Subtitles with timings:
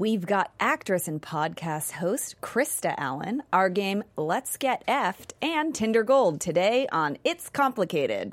[0.00, 6.02] We've got actress and podcast host Krista Allen, our game Let's Get Effed, and Tinder
[6.02, 8.32] Gold today on It's Complicated.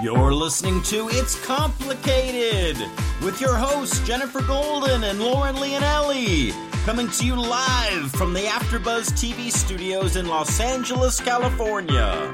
[0.00, 2.76] You're listening to It's Complicated
[3.24, 6.54] with your hosts Jennifer Golden and Lauren Leonelli,
[6.86, 12.32] coming to you live from the AfterBuzz TV studios in Los Angeles, California.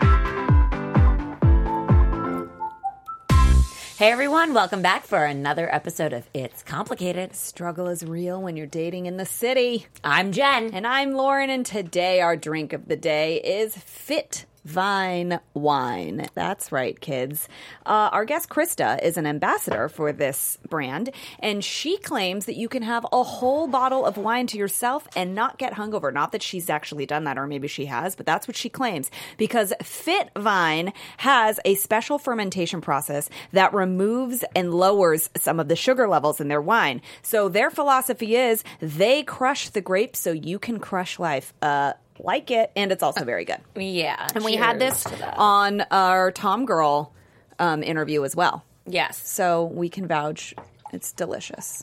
[3.96, 7.34] Hey everyone, welcome back for another episode of It's Complicated.
[7.34, 9.86] Struggle is real when you're dating in the city.
[10.04, 10.74] I'm Jen.
[10.74, 16.29] And I'm Lauren, and today our drink of the day is Fit Vine Wine.
[16.34, 17.48] That's right, kids.
[17.84, 22.68] Uh, our guest Krista is an ambassador for this brand, and she claims that you
[22.68, 26.12] can have a whole bottle of wine to yourself and not get hungover.
[26.12, 29.11] Not that she's actually done that, or maybe she has, but that's what she claims.
[29.36, 35.77] Because Fit Vine has a special fermentation process that removes and lowers some of the
[35.77, 37.02] sugar levels in their wine.
[37.22, 41.52] So their philosophy is they crush the grapes so you can crush life.
[41.60, 43.58] Uh, like it, and it's also very good.
[43.77, 44.28] Yeah.
[44.34, 47.12] And we had this on our Tom Girl
[47.58, 48.64] um, interview as well.
[48.86, 49.16] Yes.
[49.28, 50.55] So we can vouch
[50.92, 51.83] it's delicious.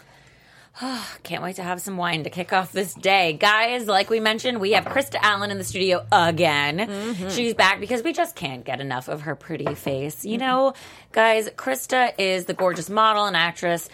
[1.23, 3.33] Can't wait to have some wine to kick off this day.
[3.33, 6.77] Guys, like we mentioned, we have Krista Allen in the studio again.
[6.77, 7.29] Mm-hmm.
[7.29, 10.23] She's back because we just can't get enough of her pretty face.
[10.23, 10.73] You know,
[11.11, 13.89] guys, Krista is the gorgeous model and actress.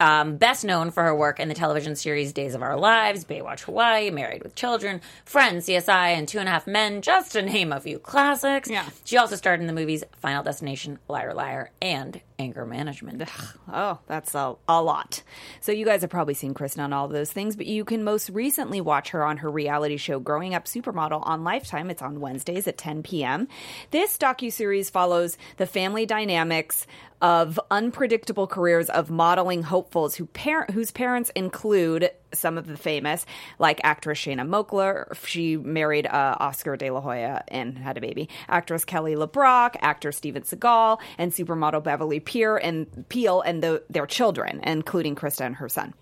[0.00, 3.62] Um, best known for her work in the television series Days of Our Lives, Baywatch
[3.62, 7.72] Hawaii, Married with Children, Friends, CSI, and Two and a Half Men, just to name
[7.72, 8.70] a few classics.
[8.70, 8.88] Yeah.
[9.04, 13.22] She also starred in the movies Final Destination, Liar Liar, and Anger Management.
[13.70, 15.22] Oh, that's a, a lot.
[15.60, 18.30] So you guys have probably seen Kristen on all those things, but you can most
[18.30, 21.90] recently watch her on her reality show Growing Up Supermodel on Lifetime.
[21.90, 23.46] It's on Wednesdays at 10 p.m.
[23.90, 26.86] This docuseries follows the family dynamics
[27.20, 33.26] of unpredictable careers of modeling hopefuls who parent whose parents include some of the famous,
[33.58, 35.14] like actress Shanna Moakler.
[35.26, 38.28] She married uh, Oscar De La Hoya and had a baby.
[38.48, 44.06] Actress Kelly LeBrock, actor Steven Seagal, and supermodel Beverly Peer and Peele and the, their
[44.06, 45.94] children, including Krista and her son.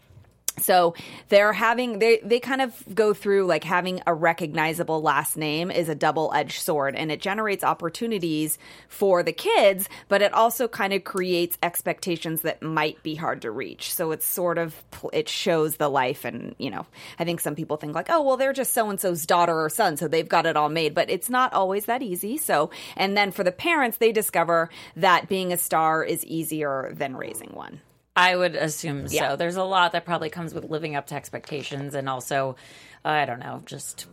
[0.59, 0.95] So
[1.29, 5.89] they're having they they kind of go through like having a recognizable last name is
[5.89, 8.59] a double-edged sword and it generates opportunities
[8.89, 13.51] for the kids, but it also kind of creates expectations that might be hard to
[13.51, 13.93] reach.
[13.93, 16.87] So it's sort of it shows the life and, you know,
[17.19, 19.69] I think some people think like, "Oh, well they're just so and so's daughter or
[19.69, 22.39] son, so they've got it all made." But it's not always that easy.
[22.39, 27.17] So, and then for the parents, they discover that being a star is easier than
[27.17, 27.81] raising one.
[28.17, 29.31] I would assume Yeah.
[29.31, 29.37] so.
[29.37, 32.57] There's a lot that probably comes with living up to expectations, and also,
[33.05, 34.07] uh, I don't know, just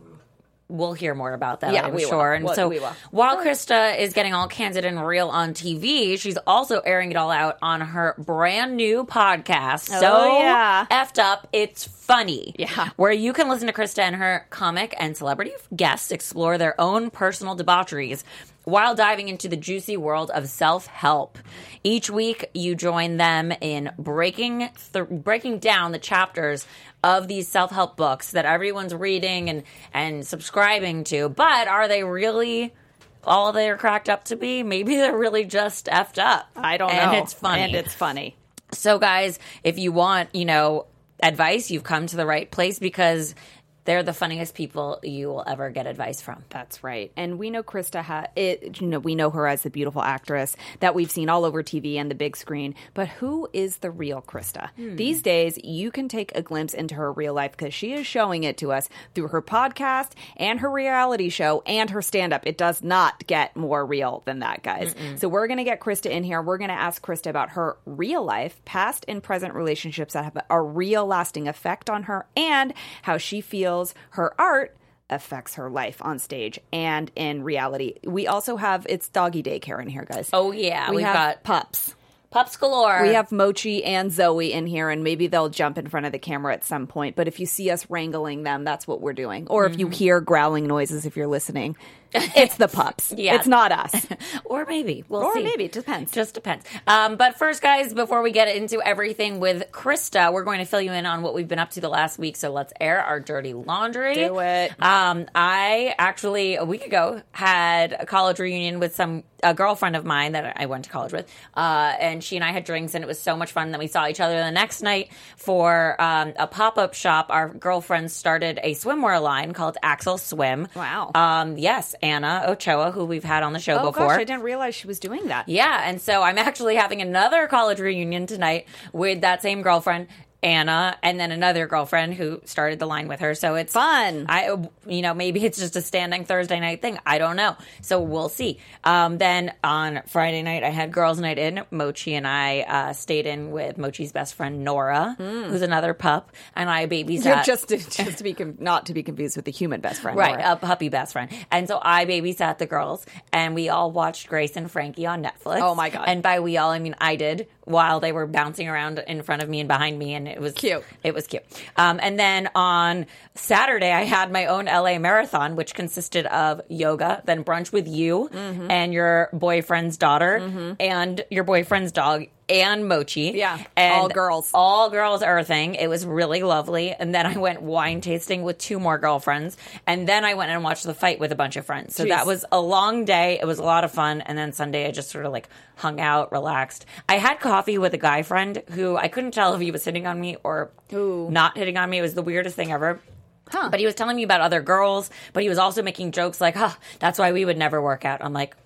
[0.66, 1.74] we'll hear more about that.
[1.74, 2.08] Yeah, I'm we will.
[2.10, 2.32] sure.
[2.32, 2.70] And Well, so,
[3.10, 7.30] while Krista is getting all candid and real on TV, she's also airing it all
[7.30, 9.90] out on her brand new podcast.
[9.92, 10.86] Oh, so Oh, yeah.
[10.90, 12.54] effed up, it's funny.
[12.58, 12.88] Yeah.
[12.96, 17.10] where you can listen to Krista and her comic and celebrity guests explore their own
[17.10, 18.24] personal debaucheries
[18.64, 21.38] while diving into the juicy world of self-help.
[21.82, 26.66] Each week you join them in breaking th- breaking down the chapters
[27.02, 32.74] of these self-help books that everyone's reading and and subscribing to, but are they really
[33.22, 34.62] all they're cracked up to be?
[34.62, 36.48] Maybe they're really just effed up.
[36.56, 37.16] I don't and know.
[37.18, 37.62] And it's funny.
[37.62, 38.36] And it's funny.
[38.72, 40.86] So, guys, if you want, you know,
[41.22, 43.34] advice, you've come to the right place because
[43.84, 46.42] they're the funniest people you will ever get advice from.
[46.50, 47.12] That's right.
[47.16, 50.56] And we know Krista ha- it you know we know her as the beautiful actress
[50.80, 54.22] that we've seen all over TV and the big screen, but who is the real
[54.22, 54.70] Krista?
[54.76, 54.96] Hmm.
[54.96, 58.44] These days you can take a glimpse into her real life because she is showing
[58.44, 62.42] it to us through her podcast and her reality show and her stand up.
[62.46, 64.94] It does not get more real than that, guys.
[65.16, 66.40] So we're going to get Krista in here.
[66.40, 70.38] We're going to ask Krista about her real life, past and present relationships that have
[70.48, 73.73] a real lasting effect on her and how she feels
[74.10, 74.76] her art
[75.10, 77.94] affects her life on stage and in reality.
[78.04, 80.30] We also have it's doggy daycare in here, guys.
[80.32, 80.90] Oh, yeah.
[80.90, 81.94] we We've have got pups.
[82.30, 83.02] pups galore.
[83.02, 86.18] We have Mochi and Zoe in here, and maybe they'll jump in front of the
[86.18, 87.16] camera at some point.
[87.16, 89.46] But if you see us wrangling them, that's what we're doing.
[89.48, 89.94] Or if you mm-hmm.
[89.94, 91.76] hear growling noises, if you're listening,
[92.14, 93.12] it's the pups.
[93.24, 93.36] Yeah.
[93.36, 94.06] It's not us.
[94.44, 95.04] or maybe.
[95.08, 95.26] We'll see.
[95.26, 95.42] Or see.
[95.44, 95.64] maybe.
[95.64, 96.12] It depends.
[96.12, 96.66] Just depends.
[96.86, 100.80] Um, but first, guys, before we get into everything with Krista, we're going to fill
[100.80, 102.36] you in on what we've been up to the last week.
[102.36, 104.14] So let's air our dirty laundry.
[104.14, 104.72] Do it.
[104.82, 110.04] Um, I actually a week ago had a college reunion with some a girlfriend of
[110.04, 113.04] mine that I went to college with, uh, and she and I had drinks, and
[113.04, 113.70] it was so much fun.
[113.72, 117.26] that we saw each other the next night for um, a pop up shop.
[117.30, 120.68] Our girlfriends started a swimwear line called Axel Swim.
[120.74, 121.10] Wow.
[121.14, 124.08] Um, yes, Anna Ochoa, who we've had on the show Oh before.
[124.08, 125.48] gosh, I didn't realize she was doing that.
[125.48, 130.08] Yeah, and so I'm actually having another college reunion tonight with that same girlfriend,
[130.44, 133.34] Anna, and then another girlfriend who started the line with her.
[133.34, 134.26] So it's Fun.
[134.28, 134.54] I,
[134.86, 136.98] you know, maybe it's just a standing Thursday night thing.
[137.06, 137.56] I don't know.
[137.80, 138.58] So we'll see.
[138.84, 141.64] Um, then on Friday night, I had girls' night in.
[141.70, 146.68] Mochi and I uh, stayed in with Mochi's best friend Nora, who's another pup, and
[146.68, 147.44] I babysat.
[147.44, 150.18] Just to, just to be com- not to be confused with the human best friend.
[150.18, 150.52] Right, Laura.
[150.52, 151.30] a puppy best friend.
[151.50, 155.62] And so I babysat the girls, and we all watched Grace and Frankie on Netflix.
[155.62, 156.04] Oh, my God.
[156.06, 159.42] And by we all, I mean I did while they were bouncing around in front
[159.42, 160.84] of me and behind me, and it was Cute.
[161.02, 161.42] It was cute.
[161.76, 167.22] Um, and then on Saturday, I had my own LA marathon, which consisted of yoga,
[167.24, 168.70] then brunch with you Mm-hmm.
[168.70, 172.26] and your boyfriend's daughter and your boyfriend's dog.
[172.48, 173.32] And Mochi.
[173.34, 174.50] Yeah, And all girls.
[174.52, 175.76] all girls earthing.
[175.76, 176.92] It was really lovely.
[176.92, 179.56] And then I went wine tasting with two more girlfriends.
[179.86, 181.94] And then I went and watched the fight with a bunch of friends.
[181.94, 182.08] So Jeez.
[182.08, 183.38] that was a long day.
[183.40, 184.20] It was a lot of fun.
[184.20, 186.84] And then Sunday, I just sort of like hung out, relaxed.
[187.08, 190.06] I had coffee with a guy friend who I couldn't tell if he was hitting
[190.06, 191.30] on me or Ooh.
[191.30, 191.98] not hitting on me.
[191.98, 193.00] It was the weirdest thing ever.
[193.48, 193.68] Huh.
[193.70, 196.56] But he was telling me about other girls, but he was also making jokes like,
[196.56, 198.24] huh, that's why we would never work out.
[198.24, 198.56] I'm like,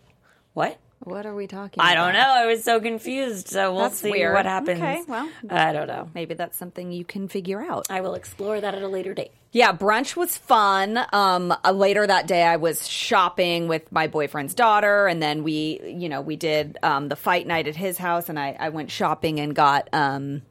[0.55, 0.79] what?
[1.01, 1.81] What are we talking?
[1.81, 2.07] I about?
[2.07, 2.29] don't know.
[2.29, 3.49] I was so confused.
[3.49, 4.35] So we'll That's see weird.
[4.35, 4.81] what happens.
[4.81, 5.29] Okay, well.
[5.49, 6.11] I don't know.
[6.15, 7.87] Maybe that's something you can figure out.
[7.89, 9.31] I will explore that at a later date.
[9.53, 10.99] Yeah, brunch was fun.
[11.13, 15.81] Um, uh, later that day, I was shopping with my boyfriend's daughter, and then we,
[15.85, 18.91] you know, we did um, the fight night at his house, and I, I went
[18.91, 20.43] shopping and got um,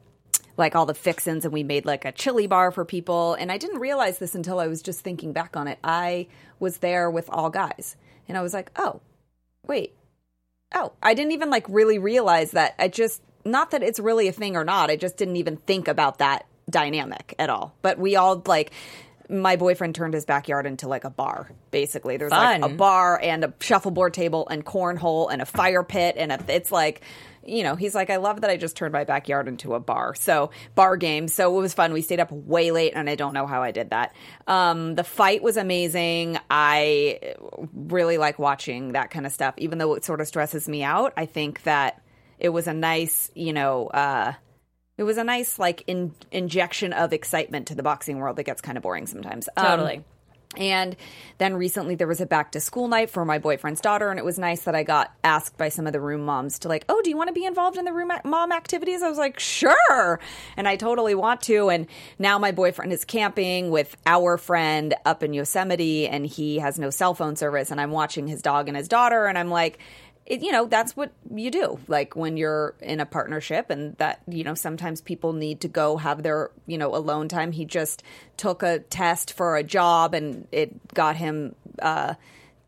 [0.56, 3.34] like all the fixins, and we made like a chili bar for people.
[3.34, 5.78] And I didn't realize this until I was just thinking back on it.
[5.84, 6.26] I
[6.58, 7.94] was there with all guys,
[8.26, 9.00] and I was like, oh,
[9.64, 9.94] wait,
[10.74, 12.74] oh, I didn't even like really realize that.
[12.78, 14.90] I just not that it's really a thing or not.
[14.90, 17.74] I just didn't even think about that dynamic at all.
[17.82, 18.72] But we all like
[19.28, 21.50] my boyfriend turned his backyard into like a bar.
[21.70, 26.16] Basically, there's like a bar and a shuffleboard table and cornhole and a fire pit
[26.18, 27.02] and a, it's like.
[27.48, 30.14] You know, he's like, I love that I just turned my backyard into a bar.
[30.14, 31.28] So, bar game.
[31.28, 31.92] So, it was fun.
[31.92, 34.14] We stayed up way late, and I don't know how I did that.
[34.46, 36.38] Um, the fight was amazing.
[36.50, 37.34] I
[37.72, 41.12] really like watching that kind of stuff, even though it sort of stresses me out.
[41.16, 42.02] I think that
[42.38, 44.32] it was a nice, you know, uh,
[44.96, 48.60] it was a nice like in, injection of excitement to the boxing world that gets
[48.60, 49.48] kind of boring sometimes.
[49.56, 50.04] Um, Totally.
[50.56, 50.96] And
[51.36, 54.24] then recently there was a back to school night for my boyfriend's daughter, and it
[54.24, 57.00] was nice that I got asked by some of the room moms to like, oh,
[57.02, 59.02] do you want to be involved in the room mom activities?
[59.02, 60.20] I was like, sure,
[60.56, 61.68] and I totally want to.
[61.68, 61.86] And
[62.18, 66.90] now my boyfriend is camping with our friend up in Yosemite, and he has no
[66.90, 69.78] cell phone service, and I'm watching his dog and his daughter, and I'm like.
[70.28, 74.20] It, you know that's what you do like when you're in a partnership and that
[74.28, 77.50] you know sometimes people need to go have their you know alone time.
[77.50, 78.02] He just
[78.36, 82.14] took a test for a job and it got him uh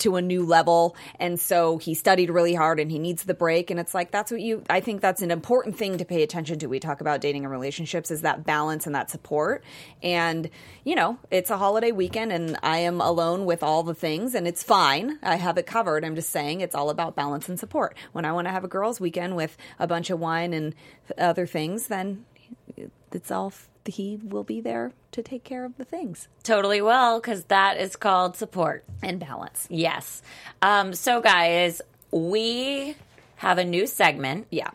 [0.00, 0.96] to a new level.
[1.18, 3.70] And so he studied really hard and he needs the break.
[3.70, 6.58] And it's like that's what you i think that's an important thing to pay attention
[6.58, 6.66] to.
[6.66, 9.64] We talk about dating and relationships is that balance and that support.
[10.02, 10.50] And
[10.84, 14.46] you know it's a holiday weekend and i am alone with all the things and
[14.46, 15.18] it's fine.
[15.22, 16.04] I have it covered.
[16.04, 17.96] I'm just saying it's all about balance and support.
[18.12, 20.74] When i want to have a girls weekend with a bunch of wine and
[21.18, 22.24] other things then
[23.12, 23.52] it's all
[23.86, 27.96] he will be there to take care of the things Totally will, because that is
[27.96, 28.84] called support.
[29.02, 30.22] and balance Yes.
[30.62, 31.80] Um, so, guys,
[32.10, 32.96] we
[33.36, 34.46] have a new segment.
[34.50, 34.70] yeah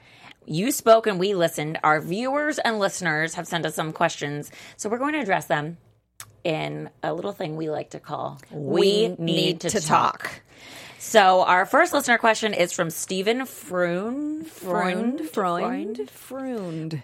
[0.45, 1.79] You spoke and we listened.
[1.83, 4.51] Our viewers and listeners have sent us some questions.
[4.77, 5.77] So, we're going to address them
[6.43, 10.41] in a little thing we like to call We, Need, to, talk.
[11.00, 14.45] So, our first listener question is from Stephen Froon.
[14.45, 15.29] Freund, Freund?
[15.29, 17.03] Freund, Freund.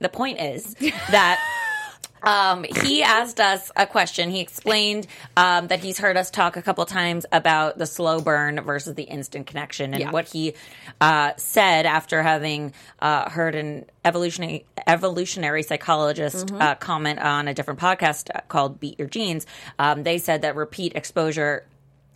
[0.00, 0.74] The point is
[1.10, 1.40] that
[2.22, 4.30] um, he asked us a question.
[4.30, 8.60] He explained um, that he's heard us talk a couple times about the slow burn
[8.62, 10.10] versus the instant connection, and Yeah.
[10.10, 10.54] what he
[11.00, 17.80] uh, said after having uh, heard an evolutionary evolutionary psychologist uh, comment on a different
[17.80, 19.46] podcast uh, called "Beat Your Genes."
[19.78, 21.64] Um, they said that repeat exposure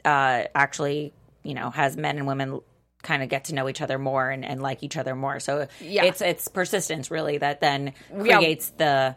[0.05, 2.61] uh, actually, you know, has men and women
[3.09, 5.41] kind of get to know each other more and, and like each other more.
[5.41, 6.05] So Yeah.
[6.05, 8.37] it's it's persistence really that then Yeah.
[8.37, 9.17] creates the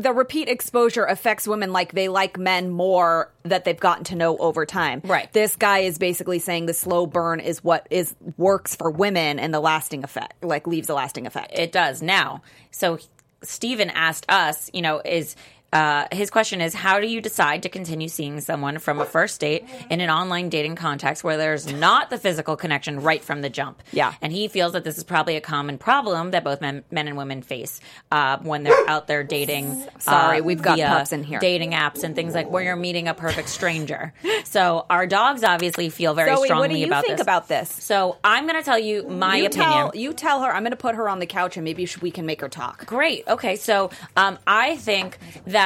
[0.00, 4.36] the repeat exposure affects women like they like men more that they've gotten to know
[4.38, 5.00] over time.
[5.04, 5.32] Right.
[5.32, 9.54] This guy is basically saying the slow burn is what is works for women and
[9.54, 11.52] the lasting effect, like leaves a lasting effect.
[11.56, 12.42] it does now.
[12.72, 12.98] So
[13.44, 15.36] Stephen asked us, you know, is
[15.72, 19.40] uh, his question is How do you decide to continue seeing someone from a first
[19.40, 23.50] date in an online dating context where there's not the physical connection right from the
[23.50, 23.82] jump?
[23.92, 24.14] Yeah.
[24.22, 27.16] And he feels that this is probably a common problem that both men, men and
[27.18, 29.84] women face uh, when they're out there dating.
[29.98, 31.38] Sorry, uh, we've got pups in here.
[31.38, 34.14] Dating apps and things like where you're meeting a perfect stranger.
[34.44, 37.22] so our dogs obviously feel very Zoe, strongly what do you about think this.
[37.22, 37.70] about this?
[37.70, 39.70] so I'm going to tell you my you opinion.
[39.70, 40.50] tell you tell her.
[40.50, 42.86] I'm going to put her on the couch and maybe we can make her talk.
[42.86, 43.24] Great.
[43.28, 43.56] Okay.
[43.56, 45.57] So um, I think that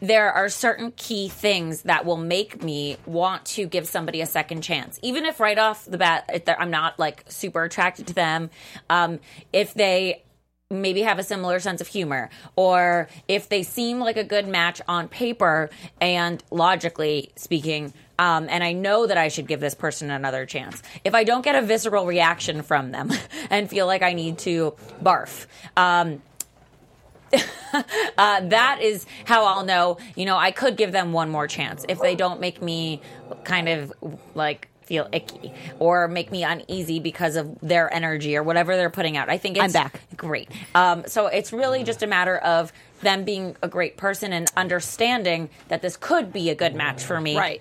[0.00, 4.62] there are certain key things that will make me want to give somebody a second
[4.62, 8.50] chance, even if right off the bat I'm not like super attracted to them.
[8.90, 9.20] Um,
[9.52, 10.22] if they
[10.68, 14.82] maybe have a similar sense of humor or if they seem like a good match
[14.88, 15.70] on paper
[16.00, 20.82] and logically speaking um, and I know that I should give this person another chance.
[21.04, 23.12] If I don't get a visceral reaction from them
[23.50, 25.46] and feel like I need to barf,
[25.76, 26.22] um,
[27.32, 29.98] uh, that is how I'll know.
[30.14, 33.00] You know, I could give them one more chance if they don't make me
[33.44, 33.92] kind of
[34.34, 39.16] like feel icky or make me uneasy because of their energy or whatever they're putting
[39.16, 39.28] out.
[39.28, 40.00] I think it's I'm back.
[40.16, 40.48] great.
[40.76, 45.50] Um, so it's really just a matter of them being a great person and understanding
[45.68, 47.36] that this could be a good match for me.
[47.36, 47.60] Right.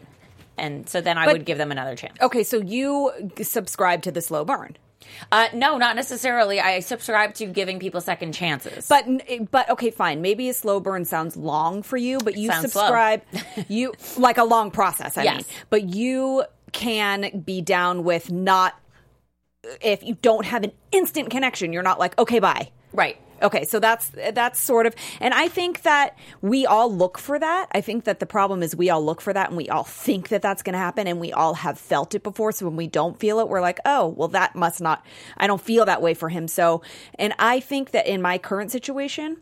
[0.58, 2.16] And so then I But- would give them another chance.
[2.22, 4.78] Okay, so you subscribe to the slow burn.
[5.32, 6.60] Uh, no, not necessarily.
[6.60, 8.88] I subscribe to giving people second chances.
[8.88, 9.06] But
[9.52, 10.22] but okay, fine.
[10.22, 13.22] Maybe a slow burn sounds long for you, but you subscribe
[13.68, 15.36] you like a long process, I Yes.
[15.38, 15.46] mean.
[15.70, 18.74] But you can be down with not
[19.82, 22.70] if you don't have an instant connection, you're not like, okay, bye.
[22.94, 23.18] right.
[23.46, 27.68] Okay, so that's that's sort of, and I think that we all look for that.
[27.74, 30.30] I think that the problem is we all look for that, and we all think
[30.30, 32.52] that that's going to happen, and we all have felt it before.
[32.52, 35.06] So when we don't feel it, we're like, oh, well, that must not.
[35.38, 36.48] I don't feel that way for him.
[36.48, 36.82] So,
[37.20, 39.38] and I think that in my current situation,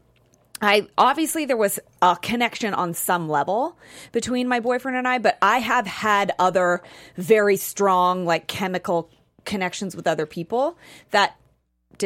[0.61, 3.77] I obviously there was a connection on some level
[4.11, 6.81] between my boyfriend and I, but I have had other
[7.15, 9.09] very strong like chemical
[9.45, 10.77] connections with other people
[11.11, 11.37] that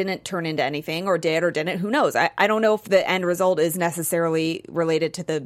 [0.04, 1.80] didn't turn into anything or did or didn't.
[1.80, 2.14] Who knows?
[2.14, 5.44] I, I don't know if the end result is necessarily related to the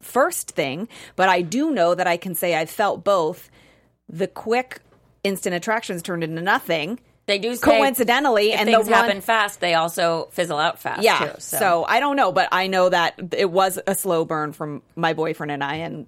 [0.00, 3.50] first thing, but I do know that I can say I felt both.
[4.08, 4.80] The quick
[5.24, 7.00] instant attractions turned into nothing.
[7.26, 11.02] They do say coincidentally, and things one, happen fast, they also fizzle out fast.
[11.02, 11.32] yeah.
[11.32, 11.84] too, so.
[11.88, 15.50] I don't know, but I know that it was a slow burn from my boyfriend
[15.50, 16.06] and I, and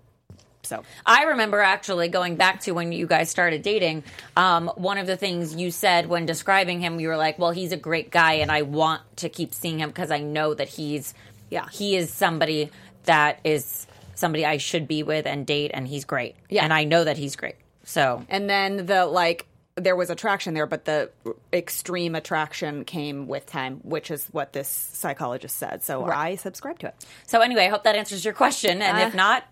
[0.66, 4.04] so I remember actually going back to when you guys started dating.
[4.36, 7.72] Um, one of the things you said when describing him, you were like, "Well, he's
[7.72, 11.14] a great guy, and I want to keep seeing him because I know that he's,
[11.50, 11.66] Yeah.
[11.72, 12.70] he is somebody
[13.04, 16.34] that is somebody I should be with and date, and he's great.
[16.48, 16.64] Yeah.
[16.64, 17.56] and I know that he's great.
[17.84, 19.46] So and then the like
[19.78, 21.10] there was attraction there, but the
[21.52, 25.82] extreme attraction came with time, which is what this psychologist said.
[25.82, 26.94] So I subscribe to it.
[27.26, 28.80] So anyway, I hope that answers your question.
[28.80, 29.44] And Uh, if not,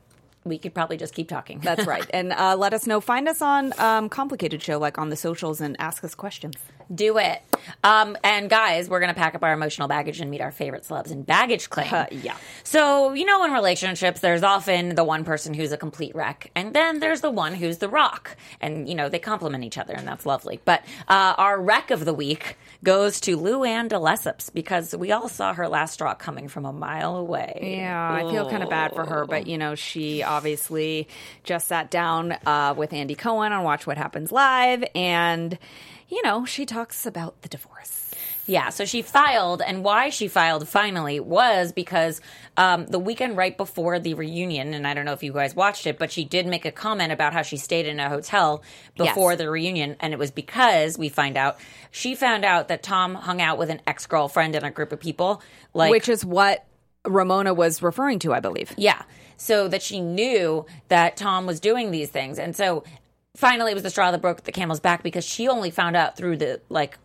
[0.44, 1.60] we could probably just keep talking.
[1.60, 2.06] That's right.
[2.14, 3.00] and uh, let us know.
[3.00, 6.56] Find us on um, Complicated Show, like on the socials, and ask us questions.
[6.92, 7.42] Do it.
[7.82, 10.82] Um, and guys, we're going to pack up our emotional baggage and meet our favorite
[10.82, 11.92] celebs in baggage claim.
[11.92, 12.36] Uh, yeah.
[12.62, 16.74] So, you know, in relationships, there's often the one person who's a complete wreck, and
[16.74, 18.36] then there's the one who's the rock.
[18.60, 20.60] And, you know, they complement each other, and that's lovely.
[20.64, 25.28] But uh, our wreck of the week goes to Luann de Lesseps because we all
[25.28, 27.78] saw her last straw coming from a mile away.
[27.78, 31.08] Yeah, I feel kind of bad for her, but you know, she obviously
[31.44, 35.58] just sat down uh, with Andy Cohen on Watch What Happens Live, and
[36.14, 38.12] you know, she talks about the divorce.
[38.46, 42.20] Yeah, so she filed, and why she filed finally was because
[42.58, 45.86] um, the weekend right before the reunion, and I don't know if you guys watched
[45.86, 48.62] it, but she did make a comment about how she stayed in a hotel
[48.98, 49.38] before Yes.
[49.38, 51.56] the reunion, and it was because we find out
[51.90, 55.00] she found out that Tom hung out with an ex girlfriend and a group of
[55.00, 55.40] people,
[55.72, 56.66] like which is what
[57.06, 58.72] Ramona was referring to, I believe.
[58.76, 59.02] yeah.
[59.38, 62.38] So that she knew that Tom was doing these things.
[62.38, 62.84] And so
[63.36, 66.16] finally it was the straw that broke the camel's back because she only found out
[66.16, 66.98] through the, like,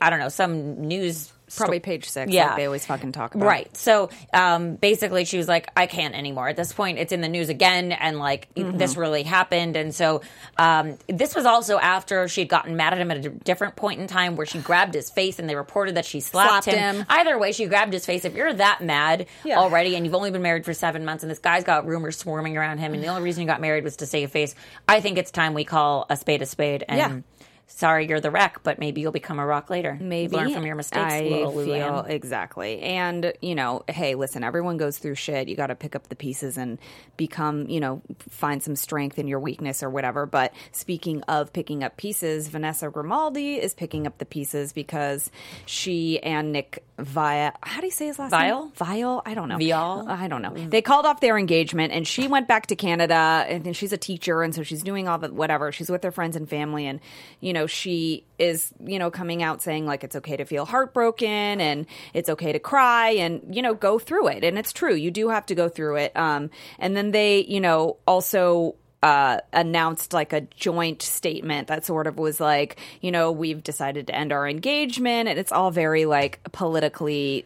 [0.00, 1.32] I don't know, some news.
[1.56, 2.32] Probably page six.
[2.32, 2.46] Yeah.
[2.48, 3.46] like they always fucking talk about.
[3.46, 3.76] Right.
[3.76, 6.48] So um, basically, she was like, I can't anymore.
[6.48, 8.78] At this point, it's in the news again, and like, Mm-hmm.
[8.78, 9.76] this really happened.
[9.76, 10.20] And so
[10.58, 14.00] um, this was also after she had gotten mad at him at a different point
[14.00, 16.96] in time where she grabbed his face and they reported that she slapped, Slapped him.
[16.96, 17.06] him.
[17.08, 18.24] Either way, she grabbed his face.
[18.24, 19.58] If you're that mad Yeah.
[19.58, 22.56] already and you've only been married for seven months and this guy's got rumors swarming
[22.56, 24.54] around him and the only reason you got married was to save face,
[24.88, 27.20] I think it's time we call a spade a spade and Yeah.
[27.66, 29.98] Sorry you're the wreck, but maybe you'll become a rock later.
[30.00, 31.12] maybe learn from your mistakes.
[31.12, 32.08] I feel Luann.
[32.08, 35.48] exactly, and you know, hey, listen, everyone goes through shit.
[35.48, 36.78] You got to pick up the pieces and
[37.16, 40.26] become, you know, find some strength in your weakness or whatever.
[40.26, 45.30] But speaking of picking up pieces, Vanessa Grimaldi is picking up the pieces because
[45.66, 48.66] she and Nick Via, how do you say his last Vial?
[48.66, 48.72] name?
[48.74, 48.94] Vial?
[48.94, 49.22] Vial?
[49.26, 49.58] I don't know.
[49.58, 50.08] Vial?
[50.08, 50.54] Uh, I don't know.
[50.54, 54.42] They called off their engagement, and she went back to Canada, and she's a teacher,
[54.42, 55.72] and so she's doing all the whatever.
[55.72, 57.00] She's with her friends and family, and
[57.40, 61.60] you know she is you know coming out saying like it's okay to feel heartbroken
[61.60, 64.94] and it's okay to cry and you know go through it, and it's true.
[64.94, 66.16] You do have to go through it.
[66.16, 72.06] Um, and then they you know also uh, announced like a joint statement that sort
[72.06, 76.06] of was like, you know, we've decided to end our engagement, and it's all very
[76.06, 77.44] like politically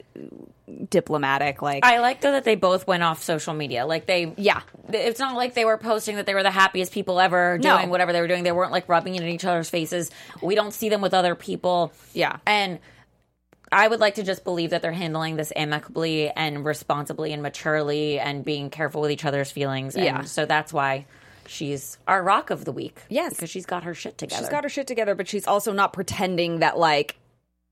[0.90, 1.62] diplomatic.
[1.62, 3.86] Like, I like though that they both went off social media.
[3.86, 4.60] Like they, Yeah.
[4.90, 7.76] It's not like they were posting that they were the happiest people ever No.
[7.78, 8.44] doing whatever they were doing.
[8.44, 10.10] They weren't like rubbing it in each other's faces.
[10.42, 11.92] We don't see them with other people.
[12.12, 12.36] Yeah.
[12.46, 12.78] and
[13.70, 18.18] I would like to just believe that they're handling this amicably and responsibly and maturely
[18.18, 19.94] and being careful with each other's feelings.
[19.94, 20.22] And Yeah.
[20.22, 21.04] so that's why
[21.48, 23.02] she's our rock of the week.
[23.08, 23.34] Yes.
[23.34, 24.40] because she's got her shit together.
[24.42, 27.16] she's got her shit together, but she's also not pretending that like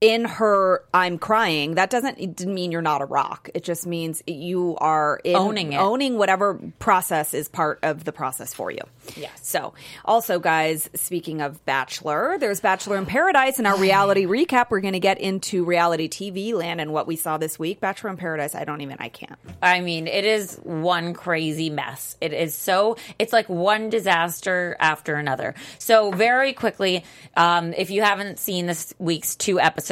[0.03, 1.77] in her I'm crying.
[1.77, 3.49] That doesn't it didn't mean you're not a rock.
[3.55, 5.79] It just means you are in, Owning it.
[5.79, 8.83] owning whatever process is part of the process for you.
[9.17, 9.31] Yes.
[9.43, 9.73] So,
[10.05, 13.59] also, guys, speaking of Bachelor, there's Bachelor in Paradise.
[13.59, 17.17] In our reality recap, we're going to get into reality TV land and what we
[17.17, 17.81] saw this week.
[17.81, 18.55] Bachelor in Paradise.
[18.55, 18.99] I don't even.
[19.01, 19.39] I can't.
[19.63, 22.17] I mean, it is one crazy mess.
[22.21, 25.55] It is so, it's like one disaster after another.
[25.79, 27.03] So, very quickly,
[27.35, 29.86] um, if you haven't seen this week's two episodes,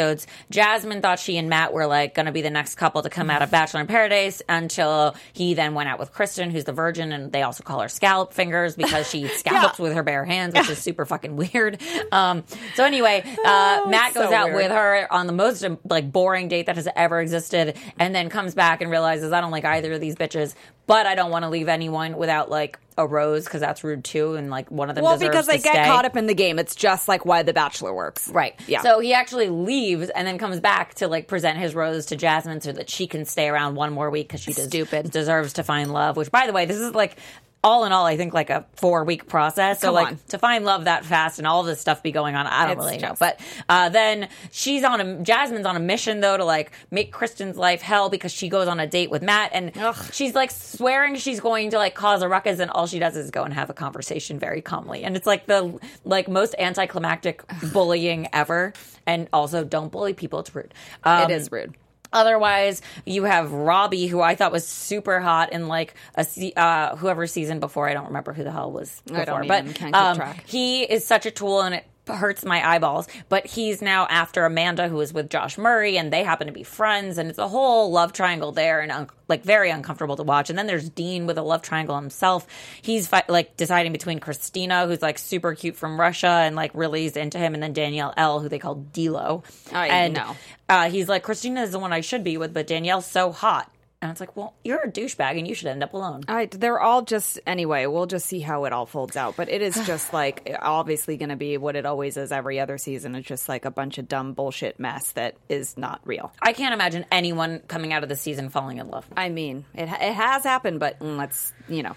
[0.51, 3.31] Jasmine thought she and Matt were like going to be the next couple to come
[3.31, 7.13] out of Bachelor in Paradise until he then went out with Christen, who's the virgin,
[7.13, 10.69] and they also call her scallop fingers because she scallops with her bare hands, which
[10.69, 11.81] is super fucking weird.
[12.13, 14.57] Um, so, anyway, uh, Matt so goes out weird.
[14.57, 18.55] with her on the most like boring date that has ever existed and then comes
[18.55, 20.55] back and realizes I don't like either of these bitches
[20.87, 24.35] but I don't want to leave anyone without like a rose because that's rude too
[24.35, 25.85] and like one of them Well, because they get stay.
[25.85, 26.59] caught up in the game.
[26.61, 28.29] It's just like why The Bachelor works.
[28.29, 28.55] Right.
[28.69, 28.83] Yeah.
[28.83, 32.61] So he actually leaves and then comes back to like present his rose to Jasmine
[32.61, 35.11] so that she can stay around one more week because she des- Stupid.
[35.11, 36.17] deserves to find love.
[36.17, 37.17] Which, by the way, this is like
[37.65, 39.81] all in all, I think like a four week process.
[39.81, 40.19] So Come like on.
[40.29, 42.85] to find love that fast and all this stuff be going on, I don't It's
[42.85, 43.15] really know.
[43.19, 47.57] But uh, then she's on a Jasmine's on a mission though to like make Christen's
[47.57, 49.97] life hell because she goes on a date with Matt and Ugh.
[50.13, 53.31] she's like swearing she's going to like cause a ruckus and all she does is
[53.31, 57.43] go and have a conversation very calmly and it's like the like most anticlimactic
[57.73, 58.75] bullying ever
[59.07, 60.75] and also don't bully people it's rude
[61.05, 61.75] um, it is rude.
[62.15, 66.25] Otherwise, you have Robbie, who I thought was super hot in like a
[66.57, 67.89] uh, whoever season before.
[67.89, 71.05] I don't remember who the hell was before, but even- can't keep um, he is
[71.07, 73.09] such a tool, and it hurts my eyeballs.
[73.29, 76.63] But he's now after Amanda, who is with Josh Murray, and they happen to be
[76.63, 80.51] friends, and it's a whole love triangle there, and un- like very uncomfortable to watch.
[80.51, 82.47] And then there's Dean with a love triangle himself.
[82.83, 87.07] He's fi- like deciding between Kristina, who's like super cute from Russia, and like really
[87.07, 89.43] is into him, and then Danielle L, who they call D'Lo.
[89.73, 90.37] I and, know.
[90.69, 93.71] uh, he's like, Kristina is the one I should be with, but Danielle's so hot.
[94.05, 96.25] And it's like, well, you're a douchebag and you should end up alone.
[96.29, 97.87] I, they're all just anyway.
[97.87, 99.35] We'll just see how it all folds out.
[99.35, 102.77] But it is just like obviously going to be what it always is every other
[102.77, 103.15] season.
[103.15, 106.35] It's just like a bunch of dumb bullshit mess that is not real.
[106.43, 109.07] I can't imagine anyone coming out of the season falling in love.
[109.17, 111.97] I mean, it it has happened, but mm, let's you know.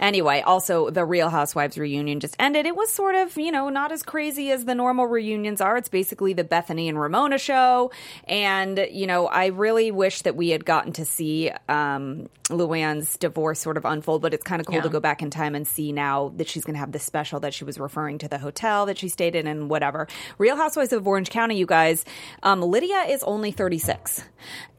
[0.00, 2.66] Anyway, also the Real Housewives reunion just ended.
[2.66, 5.76] It was sort of you know not as crazy as the normal reunions are.
[5.76, 7.90] It's basically the Bethany and Ramona show,
[8.28, 13.58] and you know I really wish that we had gotten to see um, Luann's divorce
[13.60, 14.22] sort of unfold.
[14.22, 14.82] But it's kind of cool Yeah.
[14.82, 17.40] to go back in time and see now that she's going to have this special
[17.40, 20.06] that she was referring to the hotel that she stayed in and whatever.
[20.38, 22.04] Real Housewives of Orange County, you guys.
[22.42, 24.22] Um, Lydia is only thirty six.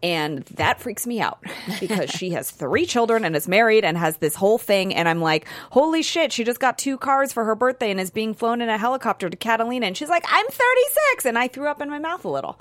[0.03, 1.43] And that freaks me out
[1.79, 4.93] because she has three children and is married and has this whole thing.
[4.93, 8.11] And I'm like, holy shit, she just got two cars for her birthday and is
[8.11, 9.87] being flown in a helicopter to Catalina.
[9.87, 11.25] And she's like, I'm 36.
[11.25, 12.59] And I threw up in my mouth a little.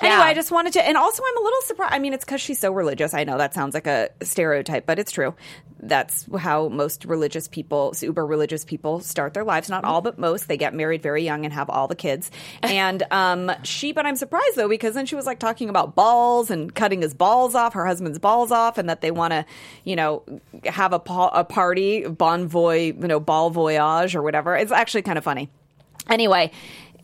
[0.00, 0.08] Yeah.
[0.08, 1.94] Anyway, I just wanted to, and also I'm a little surprised.
[1.94, 3.14] I mean, it's because she's so religious.
[3.14, 5.34] I know that sounds like a stereotype, but it's true.
[5.84, 9.68] That's how most religious people, uber religious people, start their lives.
[9.68, 10.46] Not all, but most.
[10.48, 12.30] They get married very young and have all the kids.
[12.62, 16.50] And um, she, but I'm surprised though because then she was like talking about balls
[16.50, 19.44] and cutting his balls off, her husband's balls off, and that they want to,
[19.84, 20.22] you know,
[20.64, 24.56] have a, pa- a party, bon voy, you know, ball voyage or whatever.
[24.56, 25.50] It's actually kind of funny.
[26.08, 26.50] Anyway,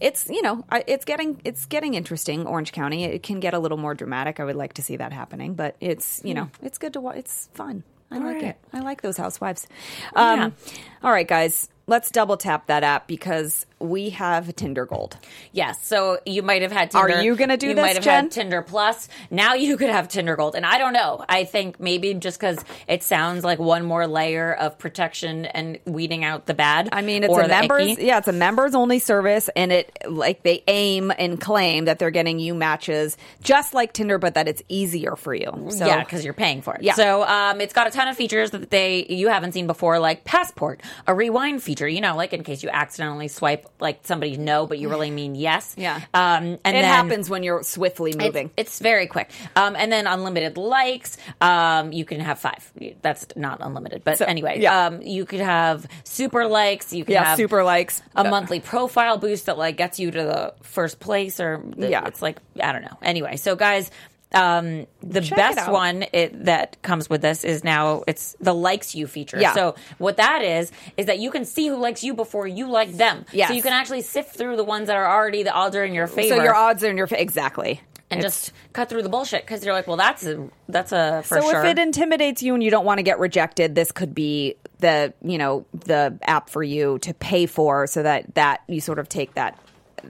[0.01, 2.47] it's you know it's getting it's getting interesting.
[2.47, 4.41] Orange County it can get a little more dramatic.
[4.41, 7.17] I would like to see that happening, but it's you know it's good to watch.
[7.17, 7.85] It's fun.
[8.11, 8.45] I like right.
[8.45, 8.57] it.
[8.73, 9.67] I like those housewives.
[10.15, 10.55] Um,
[11.03, 11.69] All right, guys.
[11.87, 15.17] let's double tap that app because we have Tinder Gold.
[15.53, 15.87] Yes.
[15.87, 17.17] So you might have had Tinder.
[17.17, 18.25] Are you gonna do you this, might have Jen?
[18.25, 19.09] had Tinder Plus.
[19.31, 20.55] Now you could have Tinder Gold.
[20.55, 21.25] And I don't know.
[21.29, 26.25] I think maybe just because it sounds like one more layer of protection and weeding
[26.25, 26.89] out the bad.
[26.93, 28.05] I mean, it's a members, icky.
[28.05, 32.11] yeah, it's a members only service, and it like they aim and claim that they're
[32.11, 35.67] getting you matches just like Tinder, but that it's easier for you.
[35.71, 36.83] So yeah, because you're paying for it.
[36.83, 36.95] Yeah.
[36.95, 40.25] So um, it's got a ton of features that they you haven't seen before, like
[40.25, 41.89] passport, a rewind feature.
[41.89, 45.35] You know, like in case you accidentally swipe like somebody no, but you really mean
[45.35, 45.75] yes.
[45.79, 45.97] Yeah.
[46.15, 48.51] Um, and it then, happens when you're swiftly moving.
[48.57, 49.31] it's very quick.
[49.57, 51.17] Um, and then unlimited likes.
[51.41, 52.73] Um, you can have five.
[53.03, 54.61] That's not unlimited, but anyway.
[54.61, 54.87] yeah.
[54.87, 56.93] Um, you could have super likes.
[56.93, 58.03] You can yeah, have super likes.
[58.17, 62.07] a monthly profile boost that like gets you to the first place or the, Yeah.
[62.07, 62.99] it's like I don't know.
[63.03, 63.91] Anyway, so guys,
[64.35, 65.73] um, the Check best out.
[65.73, 69.41] one it, that comes with this is now it's the likes you feature.
[69.41, 69.55] Yeah.
[69.55, 72.93] So what that is is that you can see who likes you before you like
[72.93, 73.25] them.
[73.33, 73.49] Yes.
[73.49, 75.95] So you can actually sift through the ones that are already the odds are in
[75.95, 76.37] your favor.
[76.37, 77.81] So your odds are in your fa- exactly.
[78.11, 81.41] and just cut through the bullshit because you're like, well, that's a that's a for
[81.41, 81.65] so sure.
[81.65, 85.13] if it intimidates you and you don't want to get rejected, this could be the
[85.23, 89.09] you know the app for you to pay for, so that that you sort of
[89.09, 89.59] take that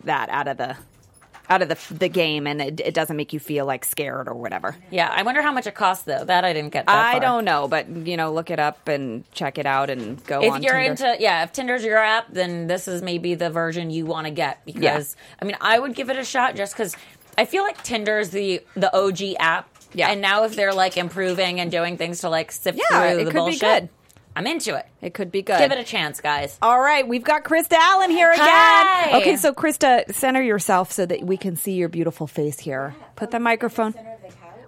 [0.04, 0.76] that out of the
[1.50, 4.34] out of the the game, and it, it doesn't make you feel like scared or
[4.34, 4.76] whatever.
[4.90, 6.24] yeah, I wonder how much it costs though.
[6.24, 6.87] That I didn't get.
[6.87, 7.20] That I far.
[7.20, 10.62] don't know, but you know, look it up and check it out and go if
[10.62, 10.78] you're Tinder.
[11.08, 14.30] into yeah if tinder's your app then this is maybe the version you want to
[14.30, 16.96] get because i mean i would give it a shot just because
[17.37, 20.11] i feel like tinder's the the og app Yeah.
[20.11, 23.30] and now if they're like improving and doing things to like sift Yeah, through the
[23.30, 23.90] bullshit.
[24.38, 25.59] I'm into it it could be good.
[25.59, 28.46] give it a chance guys All right, we've got Krista Allen here again.
[28.46, 29.18] Hi.
[29.20, 32.94] Okay, so Krista, center yourself so that we can see your beautiful face here.
[33.16, 33.94] Put the microphone.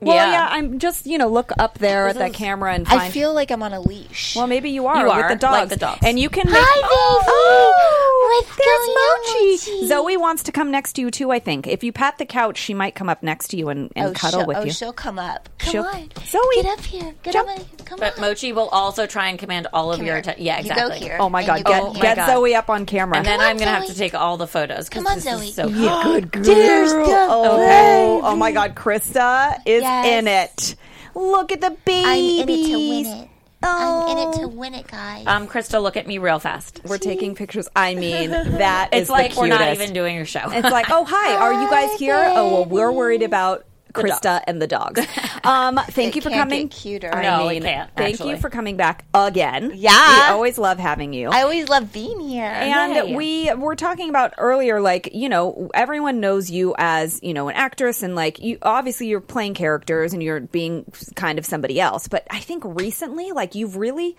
[0.01, 0.31] Well, Yeah.
[0.33, 0.49] yeah.
[0.51, 3.01] I'm just you know look up there at that camera and find.
[3.01, 4.35] I feel like I'm on a leash.
[4.37, 5.53] well, maybe you are, You with the dogs.
[5.53, 6.01] like the dogs.
[6.03, 6.47] and you can.
[6.51, 6.89] Make, Hi, baby.
[6.91, 9.75] Oh, What's there's Mochi.
[9.81, 9.89] Mochi?
[9.89, 11.31] Zoe wants to come next to you too.
[11.31, 13.91] I think if you pat the couch, she might come up next to you and,
[13.97, 14.73] and oh, cuddle she'll, with oh, you.
[14.73, 15.49] she'll come up.
[15.59, 17.15] Come She'll- on, Zoe, get up here.
[17.23, 17.49] Get jump.
[17.49, 17.59] up.
[17.85, 18.21] Come but on.
[18.21, 20.99] mochi will also try and command all of Come your attention yeah You go exactly
[21.01, 21.17] here.
[21.19, 22.03] Oh my god, get go oh here.
[22.03, 22.27] get God.
[22.29, 23.17] Zoe up on camera.
[23.17, 25.51] and then on, i'm gonna have to take all the photos 'cause Come on, Zoe.
[25.51, 26.45] so Yeah, good girl.
[26.45, 30.07] There's oh, oh my God, Krista is Yes.
[30.07, 30.77] in it.
[31.15, 32.07] Look at the baby.
[32.07, 33.29] I'm in it to win it.
[33.63, 34.41] I'm in it Oh.
[34.41, 35.27] to win it, guys.
[35.27, 37.69] um krista look at me real fast We're taking pictures.
[37.77, 41.05] I mean, that it's like the we're not even doing your show It's like, oh
[41.05, 42.15] hi, are you guys Hi, here?
[42.35, 45.01] Oh well, we're worried about Krista and the dogs.
[45.43, 46.69] Um, thank you for coming.
[46.69, 47.11] cuter.
[47.15, 48.33] I No, mean, can't, thank actually.
[48.33, 49.73] you for coming back again.
[49.75, 50.29] Yeah.
[50.29, 51.31] we always love having you.
[51.31, 52.45] I always love being here.
[52.45, 53.17] And Yay.
[53.17, 57.57] we were talking about earlier, like, you know, everyone knows you as, you know, an
[57.57, 62.07] actress and like you obviously you're playing characters and you're being kind of somebody else.
[62.07, 64.17] But I think recently, like you've really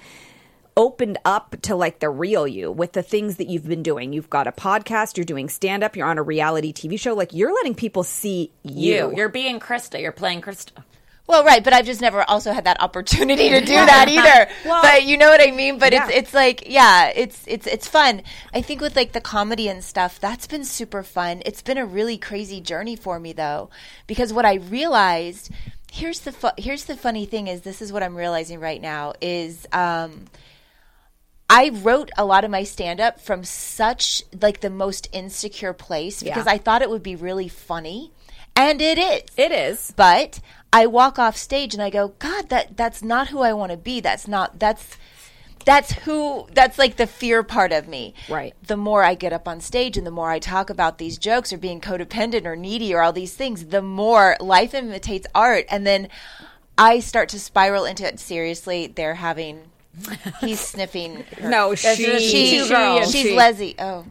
[0.78, 4.14] opened up to like the real you with the things that you've been doing.
[4.14, 7.14] You've got a podcast, you're doing stand up, you're on a reality TV show.
[7.14, 8.94] Like you're letting people see you.
[9.10, 10.72] you you're being krista you're playing krista
[11.28, 14.52] Well, right, but I've just never also had that opportunity to do that either.
[14.66, 15.78] Well- but you know what I mean.
[15.80, 18.22] But it's it's like yeah, it's it's it's fun.
[18.54, 21.42] I think with like the comedy and stuff, that's been super fun.
[21.46, 23.70] It's been a really crazy journey for me though,
[24.08, 25.52] because what I realized
[25.92, 29.14] here's the fu- here's the funny thing is this is what I'm realizing right now
[29.22, 30.26] is um,
[31.52, 36.24] I wrote a lot of my stand up from such like the most insecure place
[36.24, 36.54] because Yeah.
[36.54, 38.12] I thought it would be really funny.
[38.56, 39.24] And it is.
[39.36, 39.94] It is.
[39.98, 40.40] But
[40.72, 43.78] I walk off stage and I go, God, that that's not who I want to
[43.78, 44.00] be.
[44.00, 44.98] That's not that's
[45.66, 48.14] that's who that's like the fear part of me.
[48.30, 48.56] Right.
[48.66, 51.52] The more I get up on stage and the more I talk about these jokes
[51.52, 55.86] or being codependent or needy or all these things, the more life imitates art and
[55.86, 56.08] then
[56.78, 58.20] I start to spiral into it.
[58.20, 59.71] Seriously, they're having
[60.42, 61.50] he's sniffing her.
[61.50, 63.12] No, she, just she, two girls.
[63.12, 63.76] she's she- Leslie.
[63.80, 64.06] Oh.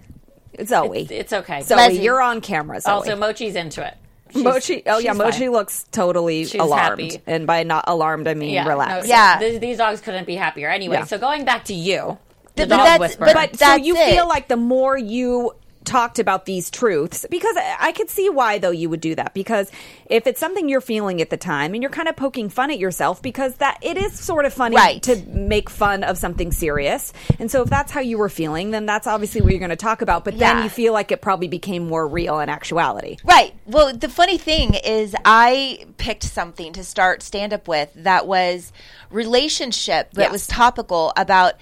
[0.65, 1.07] Zoe.
[1.11, 2.03] it's okay Zoe, Leslie.
[2.03, 2.81] you're on camera.
[2.81, 2.93] Zoe.
[2.93, 3.95] also mochi's into it
[4.33, 4.83] She's- Mochi.
[4.87, 5.53] Oh yeah, Mochi fine.
[5.53, 7.23] looks totally She's alarmed, happy.
[7.27, 9.09] and by not alarmed, I mean Yeah, relaxed.
[9.09, 9.39] no, Yeah.
[9.41, 10.69] These, these dogs couldn't be happier.
[10.69, 11.05] Anyway, Yeah.
[11.05, 12.19] so going back to you,
[12.55, 13.27] the But dog that's- whisperer.
[13.33, 14.11] but- But so you it.
[14.15, 15.53] feel like the more you
[15.85, 19.35] talked about these truths, because I I could see why though you would do that.
[19.35, 19.71] Because
[20.07, 22.79] if it's something you're feeling at the time, and you're kind of poking fun at
[22.79, 25.03] yourself, because that it is sort of funny Right.
[25.05, 27.13] to make fun of something serious.
[27.39, 29.77] And so if that's how you were feeling, then that's obviously what you're going to
[29.77, 30.25] talk about.
[30.25, 33.17] But then you feel like it probably became more real in actuality.
[33.25, 33.55] Right.
[33.67, 38.73] Well, the funny thing is, I picked something to start stand up with that was
[39.11, 40.33] relationship, that Yes.
[40.33, 41.55] was topical about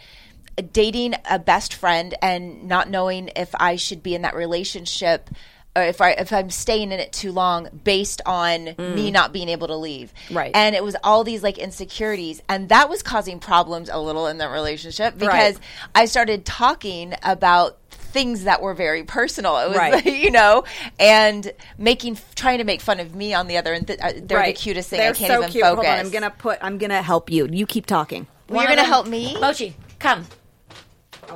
[0.63, 5.31] dating a best friend and not knowing if I should be in that relationship
[5.77, 9.49] or if I if I'm staying in it too long based on me not being
[9.49, 10.13] able to leave.
[10.31, 10.51] Right.
[10.55, 14.39] And it was all these like insecurities and that was causing problems a little in
[14.39, 15.65] the relationship because Right.
[15.95, 19.59] I started talking about things that were very personal.
[19.59, 20.05] It was Right.
[20.07, 20.65] you know,
[20.99, 23.87] and making trying to make fun of me on the other end.
[23.89, 24.99] Th- uh, they're the cutest thing.
[24.99, 25.65] They're I can't so even cute.
[25.65, 25.85] focus.
[25.85, 26.59] Hold on, I'm gonna put.
[26.63, 27.47] I'm gonna help you.
[27.47, 28.27] You keep talking.
[28.49, 29.39] Well, you're going to of help me?
[29.39, 30.25] Mochi, come.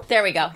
[0.09, 0.51] There we go.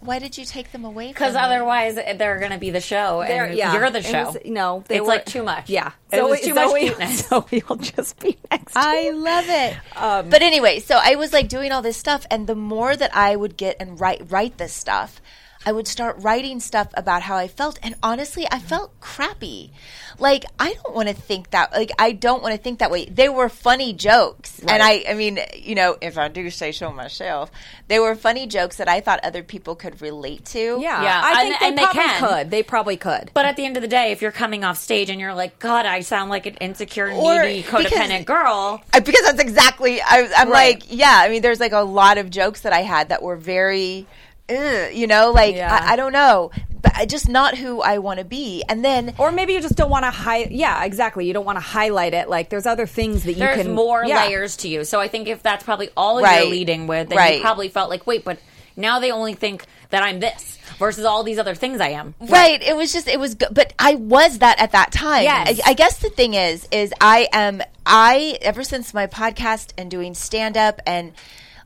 [0.00, 3.46] Why did you take them away Because otherwise, they're going to be the show, They're-
[3.46, 3.72] and yeah.
[3.72, 4.24] you're the It show.
[4.26, 5.68] was- no, they it's were- like too much.
[5.68, 7.26] Yeah, it was Zoe- too much Zoe- cuteness.
[7.28, 8.74] Zoe will just be next.
[8.74, 9.16] to I you.
[9.16, 9.76] love it.
[9.96, 13.16] Um, but anyway, so I was like doing all this stuff, and the more that
[13.16, 15.20] I would get and write write this stuff,
[15.66, 19.72] I would start writing stuff about how I felt, and honestly, I felt crappy.
[20.18, 21.72] Like I don't want to think that.
[21.72, 23.04] Like I don't want to think that way.
[23.06, 26.90] They were funny jokes, and I, I mean, you know, if I do say so
[26.92, 27.50] myself,
[27.88, 30.78] they were funny jokes that I thought other people could relate to.
[30.80, 32.28] Yeah, Yeah, I and- think they and they probably can.
[32.28, 32.50] could.
[32.50, 33.30] They probably could.
[33.34, 35.58] But at the end of the day, if you're coming off stage and you're like,
[35.58, 38.80] God, I sound like an insecure, Or- needy, codependent because- girl.
[38.94, 40.76] I- because that's exactly I, I'm Right.
[40.80, 43.36] like yeah i mean there's like a lot of jokes that i had that were
[43.36, 44.06] very ugh,
[44.48, 45.76] Uh, you know like Yeah.
[45.82, 49.14] I, I don't know but I, just not who i want to be and then
[49.18, 50.52] Or maybe you just don't want to hide.
[50.52, 51.26] Yeah, exactly.
[51.26, 52.28] You don't want to highlight it.
[52.28, 54.26] Like there's other things that you can There's more yeah.
[54.26, 54.84] layers to you.
[54.84, 56.42] So I think if that's probably all Right.
[56.42, 57.36] you're leading with, then Right.
[57.36, 58.38] you probably felt like, wait, but
[58.76, 62.14] now they only think that I'm this versus all these other things I am.
[62.20, 65.58] right it was just it was good but i was that at that time Yes.
[65.64, 69.90] I, I guess the thing is is i am i ever since my podcast and
[69.90, 71.12] doing stand up and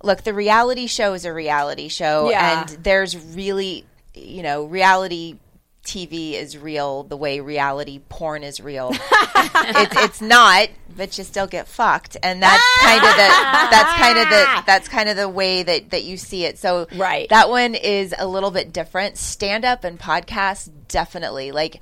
[0.02, 2.60] look the reality show is a reality show Yeah.
[2.60, 3.84] and there's really
[4.14, 5.38] you know reality
[5.84, 8.90] TV is real the way reality porn is real.
[8.94, 13.28] it's it's not, but you still get fucked, and that's kind of the
[13.70, 16.58] that's kind of the that's kind of the way that that you see it.
[16.58, 17.28] So Right.
[17.30, 19.16] that one is a little bit different.
[19.16, 21.80] Stand up and podcast definitely like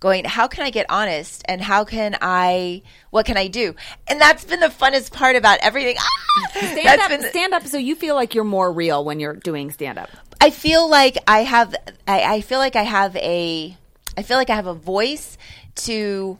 [0.00, 0.24] going.
[0.24, 2.82] How can I get honest, and how can I?
[3.10, 3.74] What can I do?
[4.06, 5.96] And that's been the funnest part about everything.
[5.98, 6.48] Ah!
[6.50, 7.66] Stand That's up, been the- stand up.
[7.66, 10.10] So you feel like you're more real when you're doing stand up.
[10.40, 11.74] I feel like I have
[12.06, 13.76] I, I feel like I have a
[14.16, 15.38] I feel like I have a voice
[15.76, 16.38] to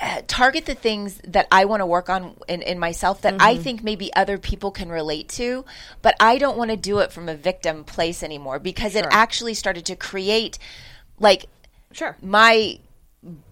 [0.00, 3.56] uh, target the things that I want to work on in, in myself that I
[3.56, 5.64] think maybe other people can relate to,
[6.00, 9.54] but I don't want to do it from a victim place anymore because it actually
[9.54, 10.58] started to create
[11.18, 11.46] like
[11.92, 12.16] Sure.
[12.22, 12.78] my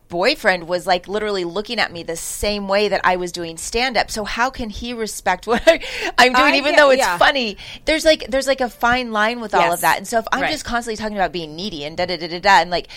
[0.09, 3.97] boyfriend was like literally looking at me the same way that I was doing stand
[3.97, 4.11] up.
[4.11, 5.81] So how can he respect what I,
[6.19, 7.17] I'm doing I even get- though it's yeah.
[7.19, 7.57] funny?
[7.85, 9.99] There's like there's like a fine line with all of that.
[9.99, 10.51] And so if I'm Right.
[10.51, 12.89] just constantly talking about being needy and da da da da da and like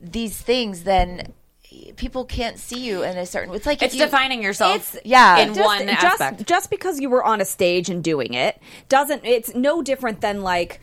[0.00, 1.32] these things then
[1.96, 5.38] people can't see you in a certain it's like if It's you, defining yourself yeah.
[5.38, 6.46] in Just- one just, aspect.
[6.46, 9.24] Just because you were on a stage and doing it doesn't.
[9.24, 10.80] It's no different than like.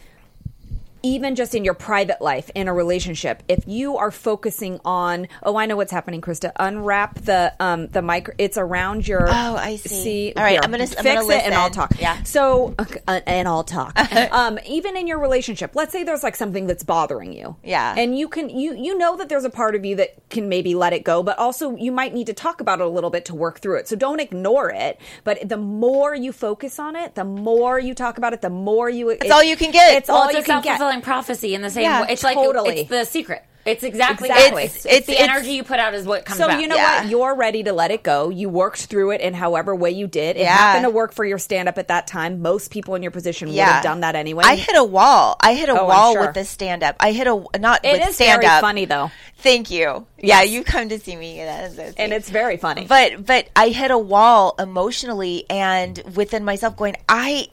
[1.01, 5.55] Even just in your private life, in a relationship, if you are focusing on, oh,
[5.55, 6.51] I know what's happening, Krista.
[6.57, 8.29] Unwrap the um the mic.
[8.37, 9.27] It's around your.
[9.29, 10.33] Oh, I see.
[10.35, 11.93] All right, here, I'm gonna- I'm fix gonna it and I'll talk.
[11.99, 12.21] Yeah.
[12.23, 12.75] So
[13.07, 13.97] uh, and I'll talk.
[14.33, 17.55] um, even in your relationship, let's say there's like something that's bothering you.
[17.63, 17.95] Yeah.
[17.97, 20.75] And you can you you know that there's a part of you that can maybe
[20.75, 23.25] let it go, but also you might need to talk about it a little bit
[23.25, 23.87] to work through it.
[23.87, 24.99] So don't ignore it.
[25.23, 28.89] But the more you focus on it, the more you talk about it, the more
[28.89, 29.09] you.
[29.09, 29.95] It's all you can get.
[29.95, 30.79] It's well, all it's you can get.
[30.89, 32.07] Fulfilling prophecy in the same Yeah, way.
[32.11, 32.81] It's like totally.
[32.81, 33.43] it's the secret.
[33.65, 34.63] It's exactly, Exactly.
[34.63, 36.61] It's, It's- it's the it's- energy you put out is what comes So back.
[36.61, 37.01] you know Yeah.
[37.01, 37.09] what?
[37.09, 38.29] You're ready to let it go.
[38.29, 40.37] You worked through it in however way you did.
[40.37, 40.55] It Yeah.
[40.55, 42.41] happened to work for your stand up at that time.
[42.41, 44.43] Most people in your position would have done that anyway.
[44.47, 45.35] I hit a wall.
[45.41, 46.21] I hit a Oh, wall sure.
[46.21, 46.95] with the stand up.
[47.01, 48.61] I hit a not It with stand very up.
[48.61, 50.05] funny though, Thank you.
[50.17, 50.49] Yeah, Yes.
[50.49, 51.37] you come to see me.
[51.43, 52.85] That is and it's very funny.
[52.87, 57.47] but but I hit a wall emotionally and within myself going I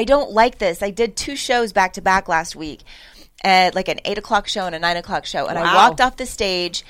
[0.00, 0.82] I don't like this.
[0.82, 2.80] I did two shows back to back last week,
[3.44, 6.16] at like an eight o'clock show and a nine o'clock show, and I walked off
[6.16, 6.86] the stage.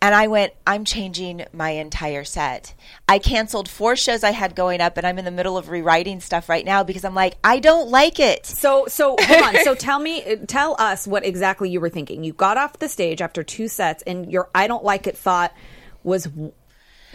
[0.00, 2.74] And I went, I'm changing my entire set.
[3.08, 6.20] I canceled four shows I had going up, and I'm in the middle of rewriting
[6.20, 8.44] stuff right now because I'm like, I don't like it.
[8.44, 9.64] So, so hold on.
[9.64, 12.24] So tell me, tell us what exactly you were thinking.
[12.24, 15.52] You got off the stage after two sets, and your "I don't like it" thought
[16.04, 16.28] was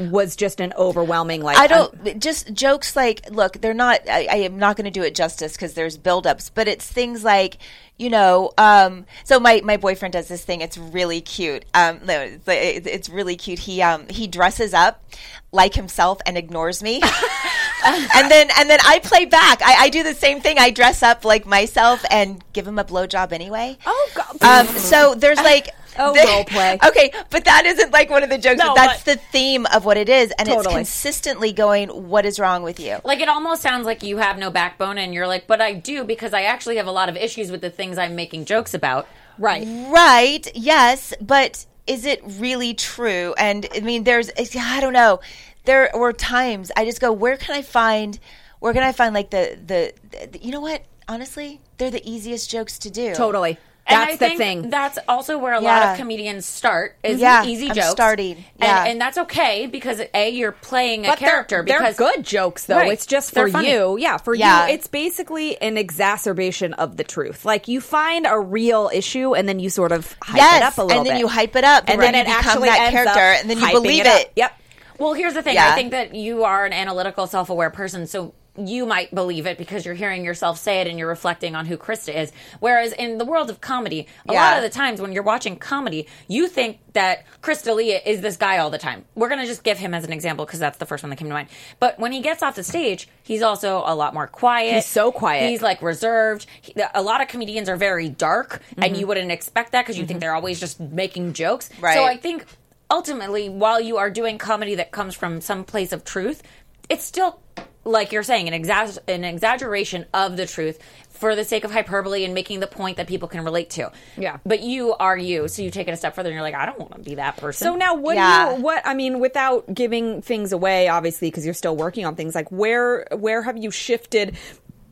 [0.09, 1.57] was just an overwhelming like.
[1.57, 4.91] I I'm- don't just jokes like look they're not I, I am not going to
[4.91, 7.57] do it justice because there's buildups but it's things like
[7.97, 12.19] you know um so my my boyfriend does this thing it's really cute um no
[12.21, 15.03] it's, it's it's really cute he um he dresses up
[15.51, 17.01] like himself and ignores me
[17.85, 21.03] and then and then I play back I, I do the same thing I dress
[21.03, 24.41] up like myself and give him a blowjob anyway Oh, God.
[24.43, 26.79] um so there's like Oh, the- role play.
[26.87, 28.59] Okay, but that isn't like one of the jokes.
[28.59, 32.25] No, but that's but- the theme of what it is, and it's consistently going, "What
[32.25, 35.27] is wrong with you?" Like it almost sounds like you have no backbone, and you're
[35.27, 37.97] like, but I do because I actually have a lot of issues with the things
[37.97, 39.07] I'm making jokes about.
[39.37, 39.65] Right.
[39.89, 40.47] Right.
[40.55, 43.33] Yes, but is it really true?
[43.37, 45.19] And I mean, there's I don't know.
[45.65, 48.19] There were times I just go, where can I find?
[48.59, 49.93] Where can I find like the the,
[50.31, 50.83] the you know what?
[51.07, 53.13] Honestly, they're the easiest jokes to do.
[53.15, 53.57] Totally.
[53.87, 54.69] And That's I the think thing.
[54.69, 55.91] That's also where a lot Yeah.
[55.93, 57.89] of comedians start is Yeah, easy I'm jokes.
[57.89, 58.45] starting.
[58.59, 58.81] Yeah.
[58.83, 62.23] And, and that's okay because a you're playing a but character they're, because they're good
[62.23, 62.77] jokes though.
[62.77, 62.91] Right.
[62.93, 63.71] It's just They're for funny.
[63.71, 63.97] you.
[63.97, 64.67] Yeah, for Yeah.
[64.67, 67.43] you it's basically an exacerbation of the truth.
[67.43, 70.77] Like you find a real issue and then you sort of hype yes, it up
[70.77, 70.97] a little bit.
[70.97, 71.19] and then bit.
[71.21, 72.13] you hype it up, and right?
[72.13, 74.21] then it you become actually that ends character, up and then you hyping believe up.
[74.21, 74.31] it.
[74.35, 74.57] Yep.
[74.99, 75.55] Well, here's the thing.
[75.55, 75.71] Yeah.
[75.71, 79.85] I think that you are an analytical, self-aware person, so you might believe it because
[79.85, 82.31] you're hearing yourself say it and you're reflecting on who Krista is.
[82.59, 84.41] Whereas in the world of comedy, a Yeah.
[84.41, 88.35] lot of the times when you're watching comedy, you think that Chris D'Elia is this
[88.35, 89.05] guy all the time.
[89.15, 91.15] We're going to just give him as an example because that's the first one that
[91.15, 91.47] came to mind.
[91.79, 94.75] But when he gets off the stage, he's also a lot more quiet.
[94.75, 95.49] He's so quiet.
[95.49, 96.45] He's like reserved.
[96.61, 98.95] He- a lot of comedians are very dark, and mm-hmm.
[98.95, 100.19] you wouldn't expect that because you think mm-hmm.
[100.19, 101.69] they're always just making jokes.
[101.79, 101.93] Right.
[101.93, 102.45] So I think
[102.89, 106.43] ultimately, while you are doing comedy that comes from some place of truth,
[106.89, 107.39] it's still
[107.83, 112.23] like you're saying an, exa- an exaggeration of the truth for the sake of hyperbole
[112.23, 113.91] and making the point that people can relate to.
[114.17, 114.37] Yeah.
[114.45, 116.65] But you are you, so you take it a step further and you're like, I
[116.65, 117.65] don't want to be that person.
[117.65, 118.49] So now, what Yeah.
[118.51, 118.61] do you?
[118.63, 122.33] What I mean, without giving things away, obviously, because you're still working on things.
[122.35, 124.37] Like, where where have you shifted?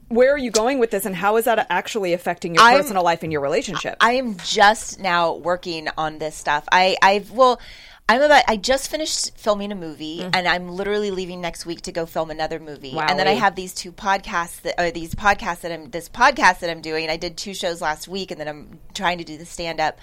[0.09, 3.03] Where are you going with this, and how is that actually affecting your I'm- personal
[3.03, 3.95] life and your relationship?
[4.01, 6.63] I am just now working on this stuff.
[6.71, 7.59] I I've well.
[8.09, 8.43] I'm about.
[8.47, 12.31] I just finished filming a movie, and I'm literally leaving next week to go film
[12.31, 12.97] another movie.
[12.97, 16.59] And then I have these two podcasts that, or these podcasts that I'm this podcast
[16.59, 17.07] that I'm doing.
[17.09, 19.99] I did two shows last week, and then I'm trying to do the stand up.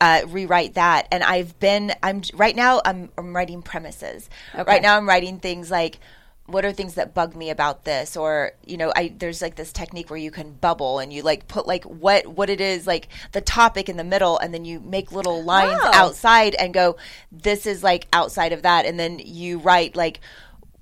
[0.00, 1.94] Uh, rewrite that, and I've been.
[2.02, 2.82] I'm right now.
[2.84, 4.28] I'm, I'm writing premises.
[4.54, 6.00] Right now, I'm writing things like
[6.46, 9.72] what are things that bug me about this or you know i there's like this
[9.72, 13.08] technique where you can bubble and you like put like what what it is like
[13.32, 15.90] the topic in the middle and then you make little lines Wow.
[15.92, 16.96] outside and go
[17.32, 20.20] this is like outside of that and then you write like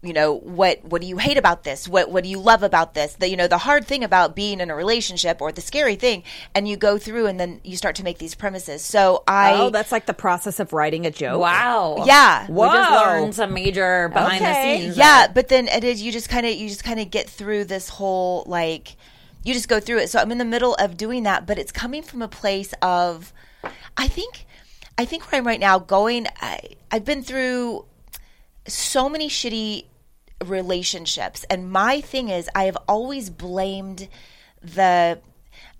[0.05, 2.95] you know what what do you hate about this what what do you love about
[2.95, 5.97] this the you know the hard thing about being in a relationship or the scary
[5.97, 6.23] thing
[6.55, 9.71] and you go through and then you start to make these premises so i oh,
[9.71, 11.40] that's like the process of writing a joke.
[11.40, 12.03] wow.
[12.07, 13.01] yeah We just Whoa.
[13.01, 14.77] learned some major behind Okay.
[14.77, 14.97] the scenes.
[14.99, 17.64] yeah but then it is you just kind of you just kind of get through
[17.64, 18.97] this whole like
[19.43, 21.73] you just go through it so i'm in the middle of doing that but it's
[21.73, 23.33] coming from a place of
[23.97, 24.45] i think
[24.99, 27.87] i think where i'm right now going I, i've been through
[28.67, 29.85] so many shitty
[30.44, 34.09] relationships and my thing is i have always blamed
[34.62, 35.18] the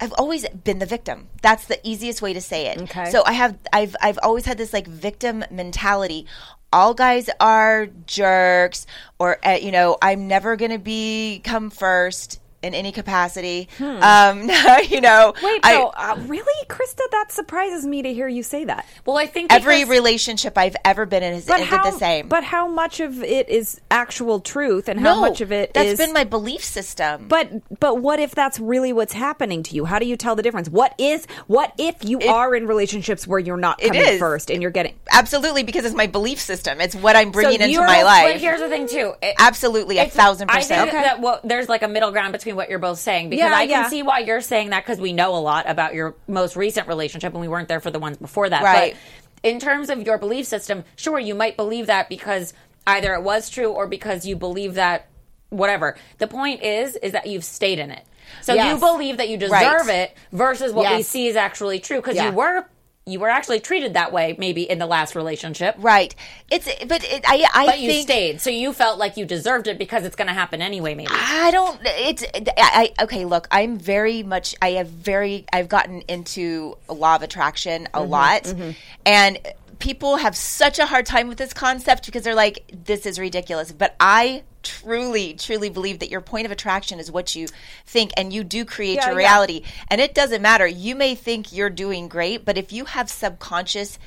[0.01, 1.29] I've always been the victim.
[1.43, 2.83] That's the easiest way to say it.
[2.83, 3.11] Okay.
[3.11, 6.27] So I have I've I've always had this like victim mentality.
[6.73, 8.87] All guys are jerks
[9.19, 13.69] or uh, you know, I'm never going to be come first in any capacity.
[13.81, 14.51] Um
[14.89, 17.01] you know, Wait, I- so uh, really, Krista?
[17.13, 18.87] That surprises me to hear you say that.
[19.07, 21.91] Well, I think every because- relationship I've ever been in has, But how?
[21.91, 22.29] the same.
[22.29, 25.91] But how much of it is actual truth, and how no, much of it that's
[25.91, 27.27] is- been my belief system.
[27.29, 27.51] But
[27.81, 29.85] but what if that's really what's happening to you?
[29.85, 30.69] How do you tell the difference?
[30.69, 34.19] What is what if you are in relationships where you're not It coming is.
[34.19, 36.81] first and you're getting Absolutely, because it's my belief system.
[36.81, 38.33] It's what I'm bringing into my life.
[38.33, 39.13] But here's the thing, too.
[39.23, 40.91] It- Absolutely, a It's- thousand I percent.
[40.91, 43.55] think that what, there's like a middle ground between what you're both saying because Yeah,
[43.55, 43.89] I can yeah.
[43.89, 47.33] see why you're saying that because we know a lot about your most recent relationship
[47.33, 48.63] and we weren't there for the ones before that.
[48.63, 48.95] Right.
[49.43, 52.55] But in terms of your belief system, sure, you might believe that because
[52.87, 55.09] either it was true or because you believe that
[55.51, 55.97] whatever.
[56.19, 58.05] The point is, is that you've stayed in it.
[58.43, 58.73] So Yes.
[58.75, 59.89] you believe that you deserve Right.
[60.11, 62.31] it versus what we see is actually true because Yeah.
[62.31, 62.65] you were
[63.07, 65.75] you were actually treated that way maybe in the last relationship.
[65.79, 66.15] Right.
[66.51, 69.67] It's but it, I I But you think stayed, so you felt like you deserved
[69.67, 70.95] it because it's going to happen anyway.
[70.95, 71.79] Maybe I don't.
[71.85, 73.05] It's I, I.
[73.05, 74.55] Okay, look, I'm very much.
[74.63, 75.45] I have very.
[75.53, 78.71] I've gotten into a law of attraction a mm-hmm, lot, mm-hmm.
[79.05, 79.39] and
[79.79, 83.73] people have such a hard time with this concept because they're like, "This is ridiculous."
[83.73, 87.47] But I truly, truly believe that your point of attraction is what you
[87.87, 89.27] think, and you do create Yeah, your yeah.
[89.27, 89.63] reality.
[89.89, 90.67] And it doesn't matter.
[90.67, 93.99] You may think you're doing great, but if you have subconscious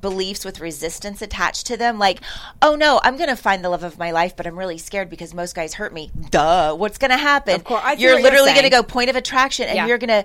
[0.00, 2.18] beliefs with resistance attached to them like
[2.62, 5.34] oh no i'm gonna find the love of my life but i'm really scared because
[5.34, 8.70] most guys hurt me duh what's gonna happen Of course, you're what you're literally gonna
[8.70, 9.86] go point of attraction and Yeah.
[9.86, 10.24] you're gonna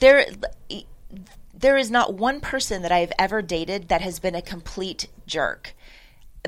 [0.00, 0.26] there
[1.58, 5.74] there is not one person that i've ever dated that has been a complete jerk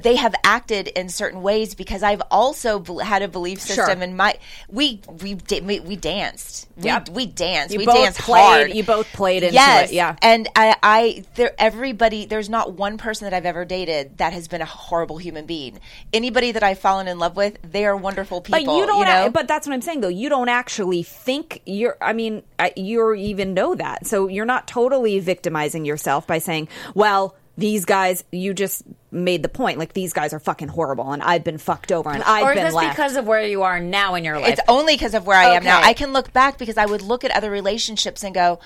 [0.00, 4.02] they have acted in certain ways because I've also had a belief system Sure.
[4.02, 7.08] and my we we we, we danced we, Yep.
[7.10, 10.16] we danced You we both danced played- hard you both played into yes it, yeah.
[10.22, 14.48] and I I there everybody there's not one person that I've ever dated that has
[14.48, 15.80] been a horrible human being
[16.12, 19.04] anybody that I've fallen in love with they are wonderful people But you don't.
[19.04, 19.26] know?
[19.26, 20.08] a- but that's what I'm saying, though.
[20.08, 21.96] You don't actually think you're.
[22.00, 22.42] I mean,
[22.76, 28.24] you even know that, so you're not totally victimizing yourself by saying, "Well, these guys."
[28.32, 31.92] You just made the point, like these guys are fucking horrible, and I've been fucked
[31.92, 32.96] over, and I've or is been this left.
[32.96, 34.52] because of where you are now in your life?
[34.52, 35.80] It's only because of where I am now.
[35.80, 38.58] I can look back because I would look at other relationships and go,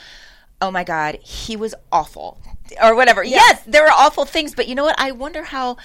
[0.63, 2.39] "Oh my god, he was awful,"
[2.83, 3.23] or whatever.
[3.23, 4.99] Yes, there were awful things, but you know what?
[4.99, 5.77] I wonder how.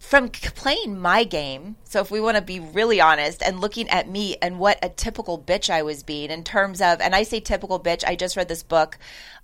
[0.00, 4.08] From playing my game, so if we want to be really honest and looking at
[4.08, 7.38] me and what a typical bitch I was being in terms of, and I say
[7.38, 8.96] typical bitch, I just read this book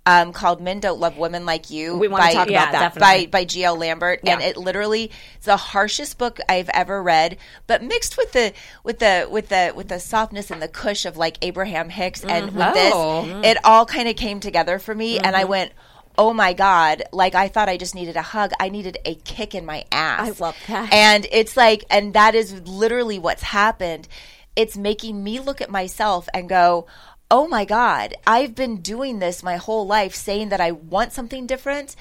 [0.07, 2.79] um, called "Men Don't Love Women Like You." We wanna by- talk Yeah, about that.
[2.95, 3.27] definitely.
[3.27, 3.77] by by G.L.
[3.77, 7.37] Lambert, and it literally is the harshest book I've ever read,
[7.67, 8.51] but mixed with the
[8.83, 12.47] with the with the with the softness and the cush of like Abraham Hicks, and
[12.55, 13.23] with Oh.
[13.43, 15.71] this, it all kind of came together for me, and I went.
[16.17, 17.03] Oh my God.
[17.11, 18.51] Like I thought I just needed a hug.
[18.59, 20.39] I needed a kick in my ass.
[20.39, 20.91] I love that.
[20.93, 24.07] And it's like, and that is literally what's happened.
[24.55, 26.87] It's making me look at myself and go,
[27.29, 31.45] oh my God, I've been doing this my whole life saying that I want something
[31.45, 31.95] different.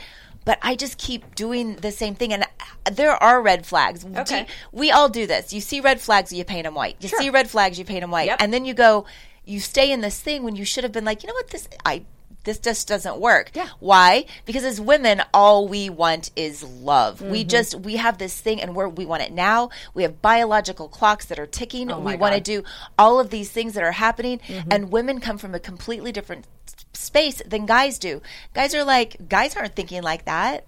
[0.46, 2.46] But I just keep doing the same thing, and
[2.92, 4.06] there are red flags.
[4.06, 4.46] Okay.
[4.70, 5.52] we all do this.
[5.52, 6.94] You see red flags, you paint them white.
[7.00, 7.18] You Sure.
[7.18, 8.36] see red flags, you paint them white, Yep.
[8.40, 9.06] and then you go,
[9.44, 11.66] you stay in this thing when you should have been like, you know what, this
[11.84, 12.04] I
[12.47, 13.51] this just doesn't work.
[13.55, 13.68] Yeah.
[13.80, 14.24] Why?
[14.47, 17.20] Because as women, all we want is love.
[17.20, 17.49] We Mm-hmm.
[17.49, 19.68] just we have this thing, and we're, we want it now.
[19.92, 21.90] We have biological clocks that are ticking.
[21.92, 22.64] Oh we want to do
[22.99, 24.68] all of these things that are happening, Mm-hmm.
[24.72, 26.47] and women come from a completely different
[26.97, 28.20] space than guys do.
[28.55, 30.66] Guys are like guys aren't thinking like that.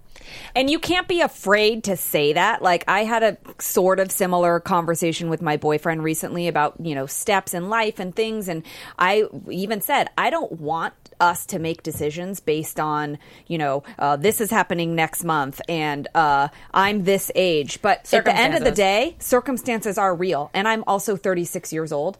[0.53, 2.61] And you can't be afraid to say that.
[2.61, 7.05] Like I had a sort of similar conversation with my boyfriend recently about, you know,
[7.05, 8.63] steps in life and things and
[8.97, 13.17] I even said, I don't want us to make decisions based on,
[13.47, 17.81] you know, uh, this is happening next month and uh, I'm this age.
[17.81, 20.49] But at the end of the day, circumstances are real.
[20.53, 22.17] And I'm also 36 years old.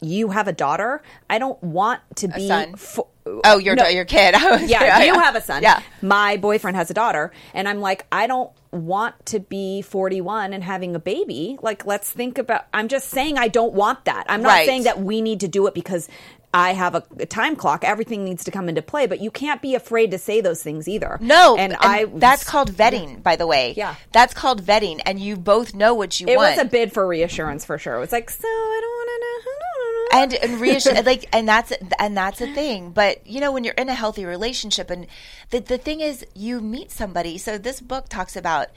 [0.00, 1.02] You have a daughter.
[1.30, 2.74] I don't want to be son.
[2.76, 3.86] fo- Oh, uh, your No.
[3.88, 4.34] your kid.
[4.36, 5.62] I was- yeah, you have a son.
[5.62, 5.80] Yeah.
[6.02, 7.32] My boyfriend has a daughter.
[7.54, 11.56] And I'm like, I don't want to be 41 and having a baby.
[11.62, 14.26] Like, let's think about, I'm just saying I don't want that.
[14.28, 14.66] I'm not Right.
[14.66, 16.08] saying that we need to do it because
[16.54, 17.82] I have a, a time clock.
[17.82, 20.86] Everything needs to come into play, but you can't be afraid to say those things
[20.88, 21.18] either.
[21.20, 23.74] No, And, I, that's called vetting, by the way.
[23.76, 23.96] Yeah.
[24.12, 26.52] that's called vetting, and you both know what you it want.
[26.52, 27.96] It was a bid for reassurance for sure.
[27.96, 30.44] It was like, so I don't want to know.
[30.44, 33.74] and and reassure like and that's and that's a thing but you know when you're
[33.74, 35.06] in a healthy relationship and
[35.50, 38.68] the the thing is you meet somebody so this book talks about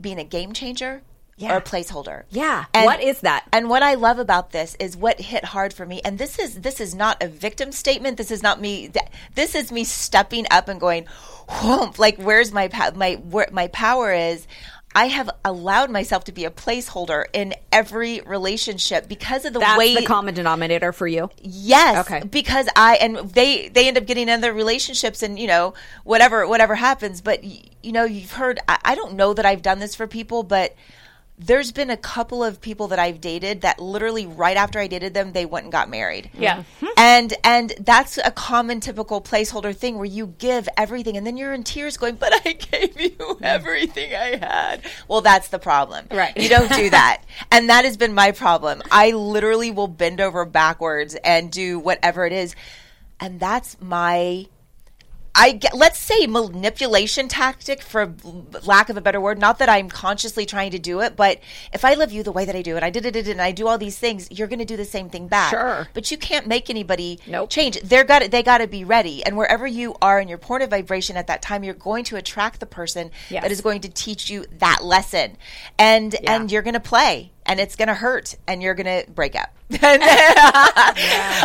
[0.00, 1.02] being a game changer
[1.36, 1.54] Yeah.
[1.54, 2.64] or a placeholder Yeah.
[2.72, 3.44] And- What is that?
[3.52, 6.60] and what i love about this is what hit hard for me and this is
[6.60, 8.90] this is not a victim statement this is not me
[9.34, 11.06] this is me stepping up and going
[11.48, 14.46] whoomp, like where's my my where my power is
[14.96, 19.76] I have allowed myself to be a placeholder in every relationship because of the That's
[19.76, 21.30] way the common denominator for you.
[21.42, 22.06] Yes.
[22.06, 22.24] Okay.
[22.24, 25.74] Because I and they they end up getting in their relationships and you know
[26.04, 27.20] whatever whatever happens.
[27.20, 28.60] But you know you've heard.
[28.68, 30.76] I, I don't know that I've done this for people, but
[31.36, 35.14] there's been a couple of people that I've dated that literally right after I dated
[35.14, 36.30] them they went and got married.
[36.32, 36.58] Yeah.
[36.58, 36.86] Mm-hmm.
[36.96, 41.52] And and that's a common typical placeholder thing where you give everything and then you're
[41.52, 43.42] in tears going, But I gave you mm.
[43.42, 44.82] everything I had.
[45.08, 46.06] Well, that's the problem.
[46.10, 46.36] Right.
[46.36, 47.22] You don't do that.
[47.50, 48.82] and that has been my problem.
[48.90, 52.54] I literally will bend over backwards and do whatever it is.
[53.18, 54.46] And that's my
[55.36, 58.14] I get, let's say manipulation tactic for
[58.64, 59.38] lack of a better word.
[59.38, 61.40] Not that I'm consciously trying to do it, but
[61.72, 63.50] if I love you the way that I do it, I did it, and I
[63.50, 65.50] do all these things, you're going to do the same thing back.
[65.50, 65.88] Sure.
[65.92, 67.50] But you can't make anybody Nope.
[67.50, 67.80] change.
[67.80, 70.70] They're got they got to be ready, and wherever you are in your point of
[70.70, 73.42] vibration at that time, you're going to attract the person Yes.
[73.42, 75.36] that is going to teach you that lesson,
[75.78, 76.34] and Yeah.
[76.36, 79.36] and you're going to play, and it's going to hurt, and you're going to break
[79.36, 79.50] up.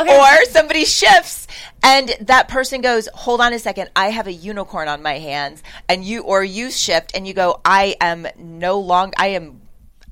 [0.09, 1.47] Or somebody shifts
[1.83, 5.63] and that person goes, "Hold on a second, I have a unicorn on my hands."
[5.87, 9.61] And you or you shift and you go, "I am no longer I am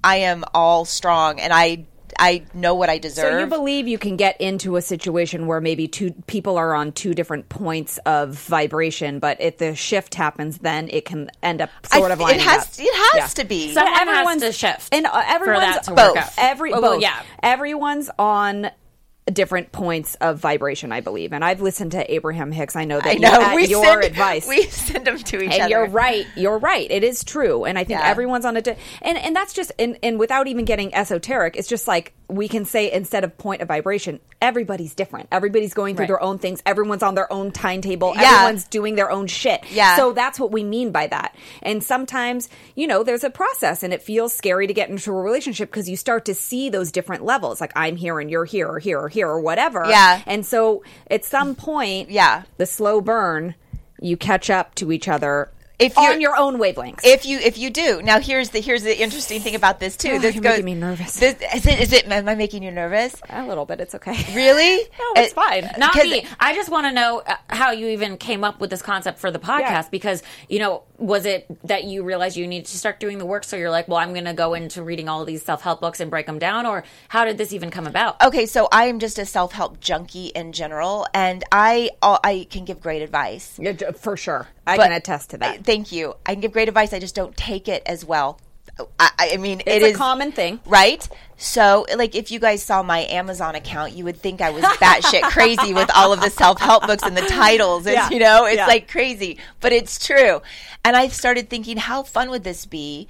[0.04, 1.86] I am all strong and I
[2.20, 5.62] I know what I deserve." So you believe you can get into a situation where
[5.62, 10.60] maybe two people are on two different points of vibration, but if the shift happens,
[10.60, 12.86] then it can end up I- sort of it has up.
[12.86, 13.28] it has Yeah.
[13.28, 13.68] to be.
[13.70, 16.18] So- Someone has everyone's to shift and uh, for everyone's that to work both.
[16.18, 16.30] out.
[16.38, 17.02] Every Well, well, both.
[17.02, 17.22] yeah.
[17.44, 18.70] everyone's on
[19.32, 21.34] different points of vibration, I believe.
[21.34, 22.76] And I've listened to Abraham Hicks.
[22.76, 24.48] I know that I know we your send, advice.
[24.50, 25.70] We send them to each and other.
[25.70, 26.26] you're right.
[26.36, 26.90] You're right.
[26.90, 27.66] It is true.
[27.66, 28.08] And I think Yeah.
[28.08, 31.68] everyone's on a di- and and that's just and, and without even getting esoteric, it's
[31.68, 35.30] just like we can say instead of point of vibration, everybody's different.
[35.32, 36.08] Everybody's going through Right.
[36.08, 36.62] their own things.
[36.66, 38.14] Everyone's on their own timetable.
[38.16, 38.34] Yeah.
[38.34, 39.64] Everyone's doing their own shit.
[39.72, 39.96] Yeah.
[39.96, 41.36] So that's what we mean by that.
[41.62, 45.14] And sometimes, you know, there's a process and it feels scary to get into a
[45.22, 47.62] relationship because you start to see those different levels.
[47.62, 49.86] Like I'm here and you're here or here or here or whatever.
[49.88, 50.22] Yeah.
[50.26, 52.44] And so at some point, Yeah.
[52.58, 53.56] the slow burn,
[54.02, 55.50] you catch up to each other
[55.80, 57.02] If you're- on your own wavelengths.
[57.04, 60.14] if you if you do now here's the here's the interesting thing about this too
[60.14, 61.20] Oh, this you're goes making me nervous.
[61.20, 63.80] this, is it is it am i making you nervous a little bit.
[63.80, 64.18] It's okay.
[64.36, 65.70] really No, it's Uh, fine.
[65.78, 66.26] Not 'Cause- me.
[66.40, 69.30] I just want to know uh, how you even came up with this concept for
[69.30, 69.84] the podcast Yeah.
[69.92, 73.44] because, you know, was it that you realized you needed to start doing the work?
[73.44, 76.00] So you're like, well, I'm going to go into reading all these self help books
[76.00, 76.66] and break them down?
[76.66, 78.20] Or how did this even come about?
[78.24, 82.66] okay so i am just a self-help junkie in general and i uh, i can
[82.66, 84.48] give great advice Yeah, For sure.
[84.68, 85.64] I But- can attest to that.
[85.66, 88.40] thank you i can give great advice i just don't take it as well
[89.00, 90.60] i, I mean It's it a is common thing.
[90.66, 91.08] right?
[91.40, 95.22] So, like, if you guys saw my Amazon account, you would think I was batshit
[95.32, 97.86] crazy with all of the self help books and the titles.
[97.88, 98.10] It's, Yeah.
[98.10, 98.66] you know, it's Yeah.
[98.68, 100.42] like crazy, but it's true.
[100.86, 103.08] And I started thinking, how fun would this be?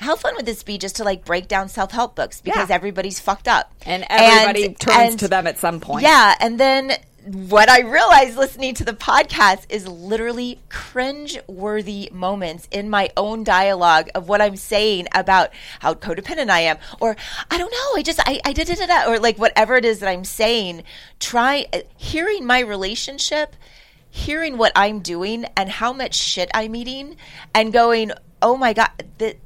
[0.00, 2.74] How fun would this be just to like break down self help books because Yeah.
[2.74, 6.02] everybody's fucked up And everybody And- turns and- to them at some point.
[6.04, 6.92] Yeah, and then
[7.24, 13.44] what I realized listening to the podcast is literally cringe worthy moments in my own
[13.44, 15.50] dialogue of what I'm saying about
[15.80, 16.78] how codependent I am.
[17.00, 17.16] Or
[17.50, 20.08] I don't know, I just, I, I did it, or like whatever it is that
[20.08, 20.82] I'm saying.
[21.20, 23.54] Try uh, hearing my relationship,
[24.10, 27.16] hearing what I'm doing and how much shit I'm eating
[27.54, 28.12] and going,
[28.42, 29.38] oh my God, th-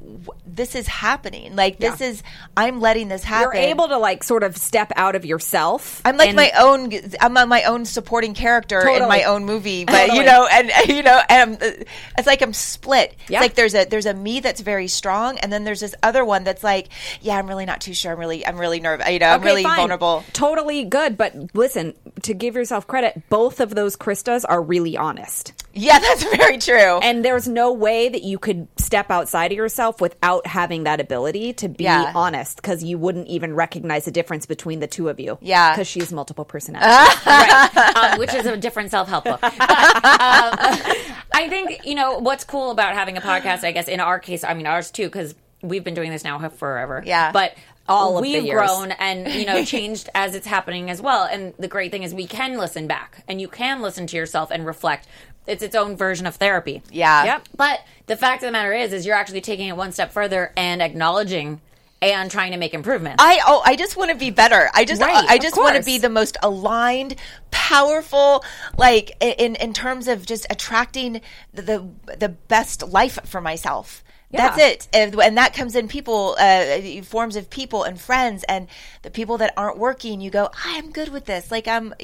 [0.47, 1.55] this is happening.
[1.55, 2.09] Like, this Yeah.
[2.09, 2.23] is,
[2.57, 3.61] I'm letting this happen.
[3.61, 6.01] You're able to like sort of step out of yourself.
[6.05, 6.91] I'm like my own.
[7.21, 11.03] I'm on my own supporting character in my own movie, but you know, and you
[11.03, 11.73] know, and I'm,
[12.19, 13.15] it's like I'm split.
[13.29, 13.39] Yeah.
[13.39, 16.25] It's like there's a there's a me that's very strong, and then there's this other
[16.25, 16.89] one that's like,
[17.21, 18.13] yeah, I'm really not too sure.
[18.13, 19.09] I'm really I'm really nervous.
[19.09, 19.77] You know, I'm really fine.
[19.77, 20.25] vulnerable.
[20.33, 25.53] Totally good, but listen, to give yourself credit, both of those Kristas are really honest.
[25.77, 26.99] Yeah, that's very true.
[26.99, 31.53] And there's no way that you could step outside of yourself without having that ability
[31.55, 32.13] to be Yeah.
[32.15, 35.39] honest because you wouldn't even recognize the difference between the two of you.
[35.41, 35.73] Yeah.
[35.73, 37.17] Because she's multiple personalities.
[37.27, 39.41] right, um, which is a different self help book.
[39.41, 39.59] But, um,
[41.35, 43.63] I think you know what's cool about having a podcast.
[43.65, 46.39] I guess in our case, I mean ours too, because we've been doing this now
[46.49, 47.03] forever.
[47.05, 47.33] Yeah.
[47.33, 47.55] but
[47.89, 48.57] All of we've years.
[48.59, 51.25] grown and you know changed as it's happening as well.
[51.25, 54.51] And the great thing is we can listen back, and you can listen to yourself
[54.51, 55.07] and reflect.
[55.47, 56.83] It's its own version of therapy.
[56.91, 57.25] Yeah.
[57.25, 57.49] Yep.
[57.57, 60.53] But the fact of the matter is, is you're actually taking it one step further
[60.57, 61.61] and acknowledging
[62.03, 63.23] and trying to make improvements.
[63.23, 64.69] I oh I just want to be better.
[64.75, 67.17] I just Right, I just want to be the most aligned,
[67.51, 68.45] powerful,
[68.77, 71.21] like in in terms of just attracting
[71.55, 71.89] the the,
[72.19, 74.05] the best life for myself.
[74.33, 78.69] That's it, and, that comes in people, uh, forms of people and friends, and
[79.03, 80.21] the people that aren't working.
[80.21, 81.51] You go, I'm good with this.
[81.51, 81.95] Like I'm.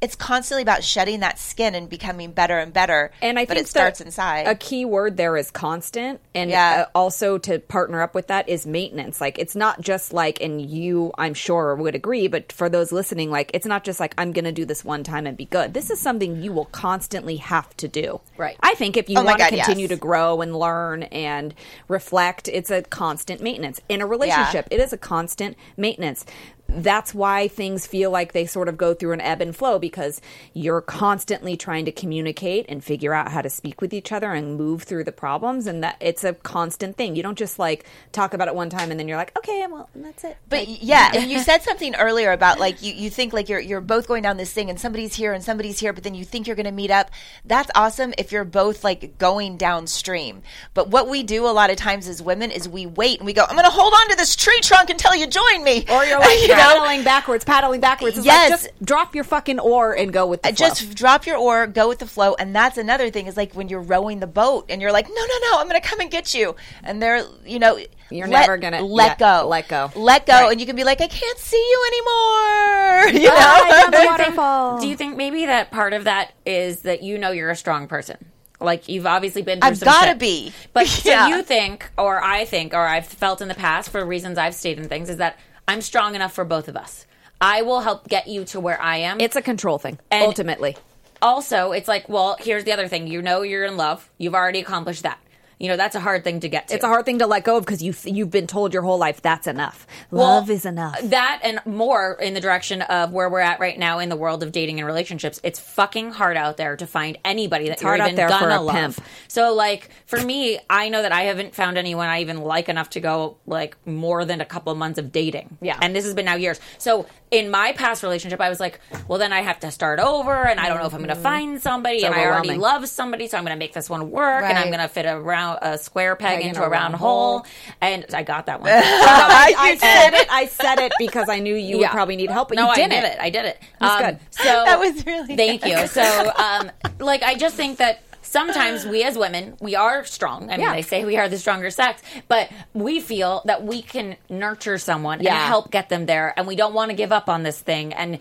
[0.00, 3.12] It's constantly about shedding that skin and becoming better and better.
[3.20, 4.46] And I but think it starts inside.
[4.48, 6.86] A key word there is constant, and Yeah.
[6.86, 9.20] uh, also to partner up with that is maintenance.
[9.20, 13.30] Like it's not just like, and you, I'm sure would agree, but for those listening,
[13.30, 15.74] like it's not just like I'm going to do this one time and be good.
[15.74, 18.20] This is something you will constantly have to do.
[18.36, 18.56] Right.
[18.60, 19.90] I think if you Oh want to continue yes.
[19.90, 21.54] to grow and learn and
[21.88, 23.80] reflect, it's a constant maintenance.
[23.88, 26.24] In a relationship, it is a constant maintenance.
[26.68, 30.20] That's why things feel like they sort of go through an ebb and flow because
[30.52, 34.56] you're constantly trying to communicate and figure out how to speak with each other and
[34.56, 37.16] move through the problems and that it's a constant thing.
[37.16, 39.88] You don't just like talk about it one time and then you're like, "Okay, well,
[39.94, 43.48] that's it." But yeah, and you said something earlier about like you, you think like
[43.48, 46.14] you're you're both going down this thing and somebody's here and somebody's here, but then
[46.14, 47.10] you think you're going to meet up.
[47.44, 50.42] That's awesome if you're both like going downstream.
[50.74, 53.32] But what we do a lot of times as women is we wait and we
[53.32, 55.84] go, I'm going to hold on to this tree trunk until you join me.
[55.90, 56.62] or you're like know?
[56.62, 58.16] paddling backwards, paddling backwards.
[58.18, 58.50] It's Yes.
[58.50, 60.66] like, just drop your fucking oar and go with the flow.
[60.68, 63.68] just drop your oar, go with the flow, and that's another thing is like when
[63.68, 66.10] you're rowing the boat and you're like, no, no, no, I'm going to come and
[66.10, 67.78] get you, and they're, you know,
[68.10, 69.90] You're let- never gonna- let yeah, go, let go.
[69.96, 70.52] let go, Right.
[70.52, 72.76] and you can be like, I can't see you anymore.
[73.22, 73.70] You ah, know?
[73.70, 74.80] Bye, down the Do you think- waterfall.
[74.80, 77.86] Do you think maybe that part of that is that you know you're a strong
[77.88, 78.16] person?
[78.60, 80.52] Like you've obviously been through I've some gotta be.
[80.72, 81.28] But so Yeah.
[81.28, 84.82] you think, or I think, or I've felt in the past for reasons I've stated
[84.84, 85.38] in things, is that
[85.68, 87.06] I'm strong enough for both of us.
[87.40, 89.20] I will help get you to where I am.
[89.20, 90.76] it's a control thing And- ultimately.
[91.20, 93.06] also, it's like, well, here's the other thing.
[93.08, 94.08] You know you're in love.
[94.18, 95.18] You've already accomplished that.
[95.58, 96.74] You know, that's a hard thing to get to.
[96.74, 98.98] It's a hard thing to let go of because you you've been told your whole
[98.98, 99.86] life that's enough.
[100.10, 101.00] Love is enough.
[101.02, 104.42] That and more in the direction of where we're at right now in the world
[104.42, 105.40] of dating and relationships.
[105.42, 108.60] It's fucking hard out there to find anybody that you're hard out even gonna a
[108.60, 108.74] love.
[108.74, 109.00] pimp.
[109.28, 112.90] So like for me, I know that I haven't found anyone I even like enough
[112.90, 115.56] to go like more than a couple of months of dating.
[115.62, 115.78] Yeah.
[115.80, 116.60] And this has been now years.
[116.76, 120.32] So in my past relationship, I was like, well, then I have to start over,
[120.32, 121.22] and I don't know if I'm going to mm-hmm.
[121.22, 124.44] find somebody, and I already love somebody, so I'm going to make this one work,
[124.44, 127.38] and I'm going to fit a round a square peg, in into a round hole.
[127.38, 127.46] hole.
[127.80, 128.70] And I got that one.
[128.72, 130.20] I, I said did.
[130.20, 130.28] it.
[130.30, 132.92] I said it because I knew you would probably need help, but no, you didn't.
[132.92, 133.18] I did it.
[133.20, 133.58] I did it.
[133.80, 134.18] That's Um, good.
[134.30, 135.70] So That was really thank good.
[135.80, 135.86] you.
[135.86, 140.50] So, um, like, I just think that sometimes we as women we are strong.
[140.50, 140.74] I mean, Yeah.
[140.74, 145.18] they say we are the stronger sex, but we feel that we can nurture someone
[145.20, 147.92] and help get them there, and we don't want to give up on this thing.
[147.92, 148.18] And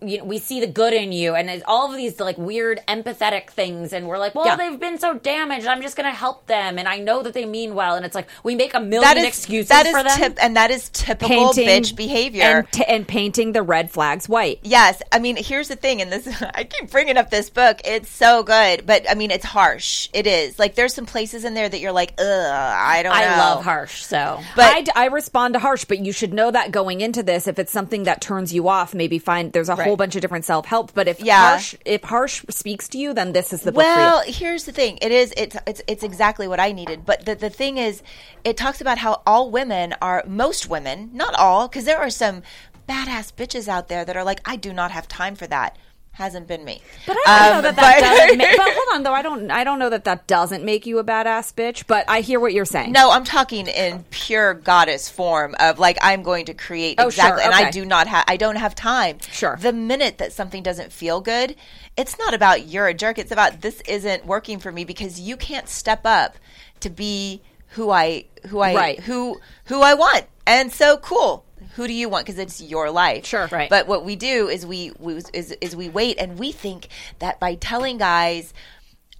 [0.00, 2.80] you know, we see the good in you, and it's all of these like weird
[2.88, 4.56] empathetic things, and we're like, well, Yeah.
[4.56, 5.66] they've been so damaged.
[5.66, 7.96] I'm just going to help them, and I know that they mean well.
[7.96, 10.16] And it's like we make a million That is excuses that is for them.
[10.16, 12.42] tip, and that is typical bitch behavior.
[12.42, 14.60] and, t- and painting the red flags white.
[14.62, 17.80] Yes, I mean, here's the thing, and this I keep bringing up this book.
[17.84, 20.08] It's so good, but I mean, it's harsh.
[20.12, 23.12] It is like there's some places in there that you're like, ugh, I don't.
[23.12, 23.36] I know.
[23.36, 27.22] love harsh, so But- I respond to harsh, but you should know that going into
[27.22, 30.22] this, if it's something that turns you off, maybe find there's a whole bunch of
[30.22, 30.92] different self help.
[30.94, 31.50] But if Yeah.
[31.50, 34.32] harsh, if harsh speaks to you, then this is the book Well, for you.
[34.32, 34.98] here's the thing.
[35.02, 35.32] It is.
[35.36, 35.56] It's.
[35.66, 35.82] It's.
[35.86, 37.04] It's exactly what I needed.
[37.06, 38.02] But the the thing is,
[38.44, 40.22] it talks about how all women are.
[40.26, 42.42] Most women, not all, because there are some
[42.88, 45.76] badass bitches out there that are like, I do not have time for that.
[46.14, 46.82] Hasn't been me.
[47.06, 48.38] But I don't Um, know that that but- doesn't.
[48.38, 49.50] Make, but hold on, though, I don't.
[49.50, 51.84] I don't know that that doesn't make you a badass bitch.
[51.86, 52.92] But I hear what you're saying.
[52.92, 57.24] No, I'm talking in pure goddess form of like I'm going to create Oh, sure,
[57.24, 59.18] exactly, and I do not have I don't have time.
[59.30, 59.56] Sure.
[59.58, 61.56] The minute that something doesn't feel good,
[61.96, 63.18] it's not about you're a jerk.
[63.18, 66.36] It's about this isn't working for me because you can't step up
[66.80, 69.00] to be who I who I Right.
[69.00, 70.26] who who I want.
[70.46, 71.46] And so cool.
[71.76, 72.26] Who do you want?
[72.26, 73.26] Because it's your life.
[73.26, 73.48] Sure.
[73.50, 73.70] Right.
[73.70, 77.40] But what we do is we, we is is we wait and we think that
[77.40, 78.52] by telling guys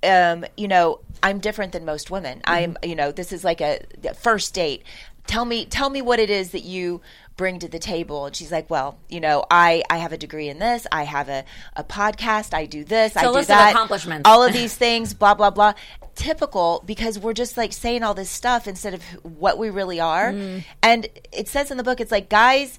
[0.02, 2.42] um, you know, I'm different than most women.
[2.44, 3.80] I'm, you know, this is like a
[4.18, 4.82] first date.
[5.26, 7.00] Tell me, tell me what it is that you
[7.36, 8.26] bring to the table.
[8.26, 10.86] And she's like, well, you know, I, I have a degree in this.
[10.90, 11.44] I have a,
[11.76, 12.54] a podcast.
[12.54, 13.16] I do this.
[13.16, 13.70] I do that.
[13.70, 14.28] accomplishments.
[14.28, 15.74] All of these things, blah, blah, blah.
[16.14, 20.32] Typical because we're just like saying all this stuff instead of what we really are.
[20.32, 20.64] Mm.
[20.82, 22.78] And it says in the book, it's like, guys,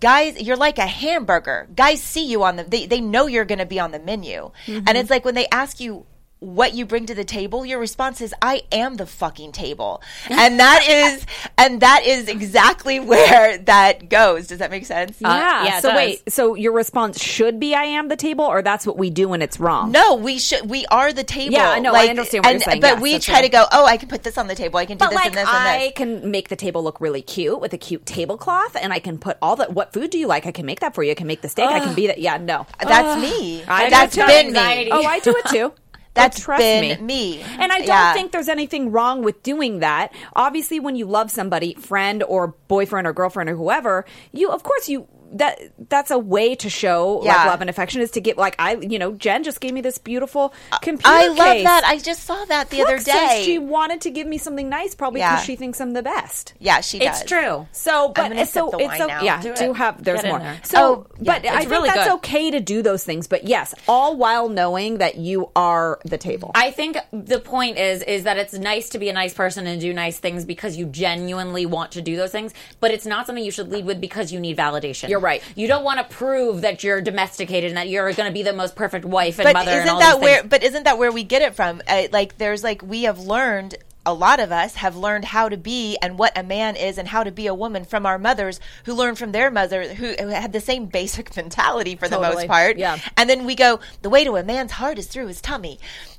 [0.00, 1.68] guys you're like a hamburger.
[1.74, 4.50] Guys see you on the they, they know you're going to be on the menu.
[4.66, 4.84] Mm-hmm.
[4.86, 6.06] And it's like when they ask you
[6.40, 10.60] what you bring to the table your response is i am the fucking table and
[10.60, 11.26] that is
[11.58, 15.64] and that is exactly where that goes does that make sense uh, Yeah.
[15.64, 15.96] yeah, so does.
[15.96, 16.32] wait.
[16.32, 19.42] So your response should be, "I am the table," or that's what we do when
[19.42, 19.90] it's wrong.
[19.92, 20.68] no, we should.
[20.70, 21.52] We are the table.
[21.54, 22.80] Yeah, I know, I understand what you're saying.
[22.80, 23.42] But Yes, we try right.
[23.42, 23.64] to go.
[23.72, 24.78] Oh, I can put this on the table.
[24.78, 25.92] I can do But this like and this I and this.
[25.96, 29.38] can make the table look really cute with a cute tablecloth, and I can put
[29.42, 30.46] all the what food do you like?
[30.46, 31.10] I can make that for you.
[31.12, 31.68] I can make the steak.
[31.68, 32.18] I can be that.
[32.20, 33.64] Yeah, no, That's me.
[33.66, 34.26] I That's do too.
[34.26, 34.90] been Anxiety.
[34.90, 34.96] me.
[34.96, 35.72] Oh, I do it too.
[36.14, 37.38] That's trust been me.
[37.38, 37.42] me.
[37.58, 38.12] And I don't Yeah.
[38.12, 40.12] think there's anything wrong with doing that.
[40.34, 44.88] Obviously, when you love somebody, friend or boyfriend or girlfriend or whoever, you of course
[44.88, 48.54] you that that's a way to show like love and affection is to get like
[48.58, 50.52] I you know Jen just gave me this beautiful
[50.82, 51.08] computer.
[51.08, 51.82] I love that.
[51.84, 53.42] I just saw that the other Brooke says day.
[53.44, 55.32] she wanted to give me something nice, probably Yeah.
[55.34, 56.54] because she thinks I'm the best.
[56.58, 57.20] yeah, she does.
[57.22, 57.66] it's true.
[57.72, 59.22] So, but gonna it's so the it's wine so now.
[59.22, 59.42] yeah.
[59.42, 59.76] Do Do, it.
[59.76, 60.38] have there's Get more.
[60.38, 60.60] there.
[60.64, 62.14] So, Oh, but I it's think really that's good.
[62.16, 63.26] okay to do those things.
[63.26, 66.52] But yes, all while knowing that you are the table.
[66.54, 69.80] I think the point is is that it's nice to be a nice person and
[69.80, 73.44] do nice things because you genuinely want to do those things, but it's not something
[73.44, 75.08] you should lead with because you need validation.
[75.08, 75.42] You're right.
[75.54, 78.52] You don't want to prove that you're domesticated and that you're going to be the
[78.52, 80.42] most perfect wife and but mother and isn't all that where?
[80.44, 81.82] But isn't that where we get it from?
[81.86, 83.76] Uh, like, there's like we have learned.
[84.06, 87.06] A lot of us have learned how to be and what a man is and
[87.06, 90.28] how to be a woman from our mothers who learned from their mother who who
[90.28, 92.78] had the same basic mentality for the most part.
[92.78, 92.98] Yeah.
[93.18, 95.78] And then we go, the way to a man's heart is through his tummy.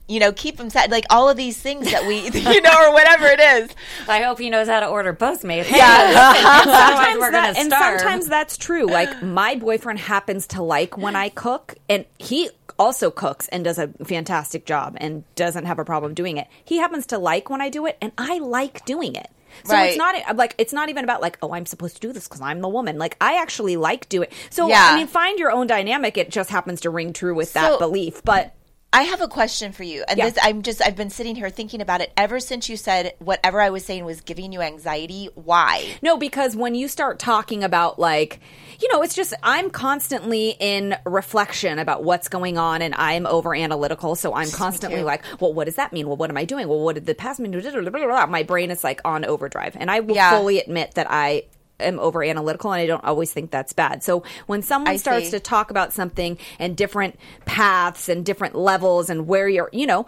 [0.10, 0.92] You know, keep him sad.
[0.92, 3.70] Like all of these things that we, you know, or whatever it is.
[4.08, 5.64] I hope he knows how to order Postmates.
[5.64, 6.08] Hey, Yeah.
[6.08, 8.00] listen, otherwise sometimes we're that, going to and starve.
[8.02, 8.88] sometimes that's true.
[8.88, 13.78] Like my boyfriend happens to like when I cook, and he also cooks and does
[13.78, 16.48] a fantastic job and doesn't have a problem doing it.
[16.66, 19.30] He happens to like when I do it, and I like doing it.
[19.64, 19.90] So Right.
[19.90, 22.40] it's not like it's not even about like oh I'm supposed to do this because
[22.42, 22.98] I'm the woman.
[22.98, 24.28] Like I actually like doing.
[24.30, 24.34] It.
[24.52, 24.90] So Yeah.
[24.92, 26.18] I mean, find your own dynamic.
[26.18, 28.54] It just happens to ring true with that So- belief, but.
[28.92, 30.04] I have a question for you.
[30.08, 30.30] And Yeah.
[30.30, 33.62] this I'm just I've been sitting here thinking about it ever since you said whatever
[33.62, 35.30] I was saying was giving you anxiety.
[35.36, 35.86] Why?
[36.02, 38.40] No, because when you start talking about like,
[38.82, 43.54] you know, it's just I'm constantly in reflection about what's going on, and I'm over
[43.54, 44.16] analytical.
[44.16, 46.08] So I'm constantly like, well, what does that mean?
[46.08, 46.68] Well, what am I doing?
[46.68, 47.52] Well, what did the past mean?
[47.52, 50.32] My brain is like on overdrive, and I will Yeah.
[50.32, 51.44] fully admit that I
[51.80, 54.04] am over analytical and I don't always think that's bad.
[54.04, 55.32] So when someone I starts see.
[55.32, 60.06] to talk about something and different paths and different levels and where you're, you know,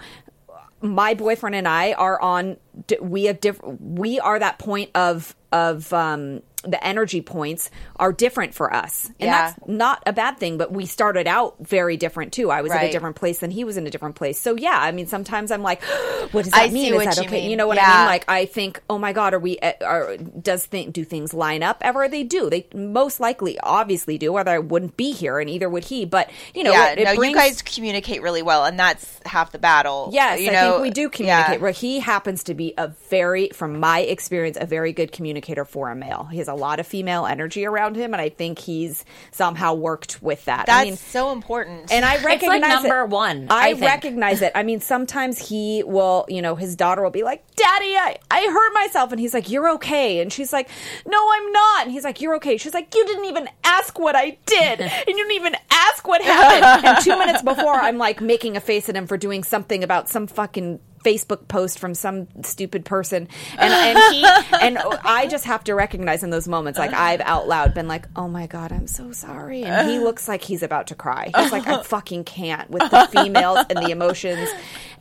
[0.82, 2.58] my boyfriend and I are on.
[3.00, 3.82] We have different.
[3.82, 9.28] We are that point of of um, the energy points are different for us, and
[9.30, 9.52] Yeah.
[9.54, 10.58] that's not a bad thing.
[10.58, 12.52] But we started out very different too.
[12.52, 14.40] I was at a different place than he was in a different place.
[14.40, 15.82] So yeah, I mean, sometimes I'm like,
[16.32, 16.94] what does that I mean?
[16.94, 17.42] Is that you okay?
[17.42, 17.50] mean.
[17.52, 18.06] You know what I mean?
[18.08, 19.58] Like I think, oh my god, are we?
[19.60, 22.08] uh, Are does th- do things line up ever?
[22.08, 22.50] They do.
[22.50, 24.36] They most likely, obviously, do.
[24.36, 26.06] Other I wouldn't be here, and either would he.
[26.06, 29.20] But you know, yeah, it, it no, brings- you guys communicate really well, and that's
[29.26, 30.10] half the battle.
[30.12, 31.56] Yes, you I know, think we do communicate.
[31.56, 31.62] yeah.
[31.64, 35.90] Well, he happens to be a very, from my experience, a very good communicator for
[35.90, 36.28] a male.
[36.32, 40.22] He has a lot of female energy around him, and I think he's somehow worked
[40.22, 40.66] with that.
[40.68, 41.92] That's I mean, so important.
[41.92, 43.10] and I like recognize number it.
[43.10, 44.52] one, I, I recognize it.
[44.56, 48.42] I mean, sometimes he will, you know, his daughter will be like, "Daddy, I, I
[48.52, 50.70] hurt myself," and he's like, "You're okay," and she's like,
[51.06, 54.16] "No, I'm not," and he's like, "You're okay." She's like, "You didn't even ask what
[54.16, 58.22] I did, and you didn't even ask what happened." and two minutes before, I'm like
[58.22, 60.80] making a face at him for doing something about some fucking.
[61.04, 63.28] Facebook post from some stupid person,
[63.58, 64.26] and and he
[64.62, 68.06] and I just have to recognize in those moments, like I've out loud been like,
[68.16, 71.32] "Oh my god, I'm so sorry," and he looks like he's about to cry.
[71.36, 74.50] He's like, "I fucking can't with the females and the emotions,"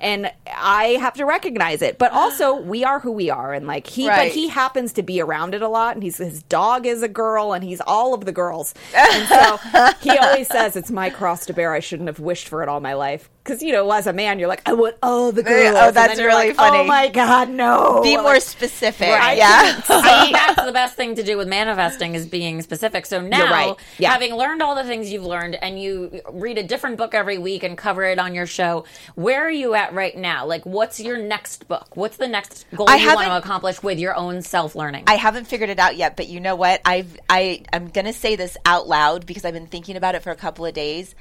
[0.00, 1.98] and I have to recognize it.
[1.98, 4.28] But also, we are who we are, and like he, Right.
[4.28, 7.08] but he happens to be around it a lot, and he's his dog is a
[7.08, 9.58] girl, and he's all of the girls, and so
[10.00, 11.72] he always says, "It's my cross to bear.
[11.74, 14.38] I shouldn't have wished for it all my life." Because you know, as a man,
[14.38, 16.78] you're like, "I want all the oh, girls." oh, that's you're really like, oh funny.
[16.78, 18.00] Oh my god, no!
[18.00, 19.08] Be Like, more specific.
[19.08, 19.38] Right.
[19.38, 19.82] Yeah.
[19.88, 23.06] I think that's the best thing to do with manifesting is being specific.
[23.06, 23.76] So now, right.
[23.98, 24.12] Yeah.
[24.12, 27.64] having learned all the things you've learned, and you read a different book every week
[27.64, 28.84] and cover it on your show,
[29.16, 30.46] where are you at right now?
[30.46, 31.96] Like, what's your next book?
[31.96, 35.04] What's the next goal I you want to accomplish with your own self learning?
[35.08, 36.82] I haven't figured it out yet, but you know what?
[36.84, 40.30] I've I I'm gonna say this out loud because I've been thinking about it for
[40.30, 41.16] a couple of days.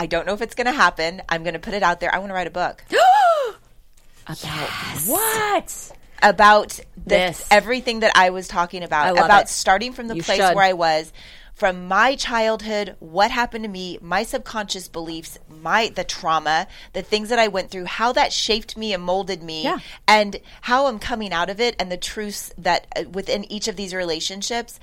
[0.00, 1.22] I don't know if it's gonna happen.
[1.28, 2.14] I'm gonna put it out there.
[2.14, 2.84] I want to write a book
[4.26, 4.68] About
[5.06, 5.92] what?
[6.22, 7.46] about the, This.
[7.50, 9.12] everything that I was talking about.
[9.12, 9.48] About it.
[9.48, 10.54] starting from the You place should.
[10.56, 11.12] where I was,
[11.54, 17.28] from my childhood, what happened to me, my subconscious beliefs, my the trauma, the things
[17.28, 19.78] that I went through, how that shaped me and molded me, Yeah.
[20.08, 23.76] and how I'm coming out of it, and the truths that uh, within each of
[23.76, 24.80] these relationships.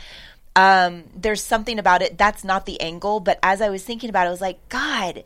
[0.56, 4.26] Um, there's something about it that's not the angle, but as I was thinking about
[4.26, 5.24] it, I was like, God,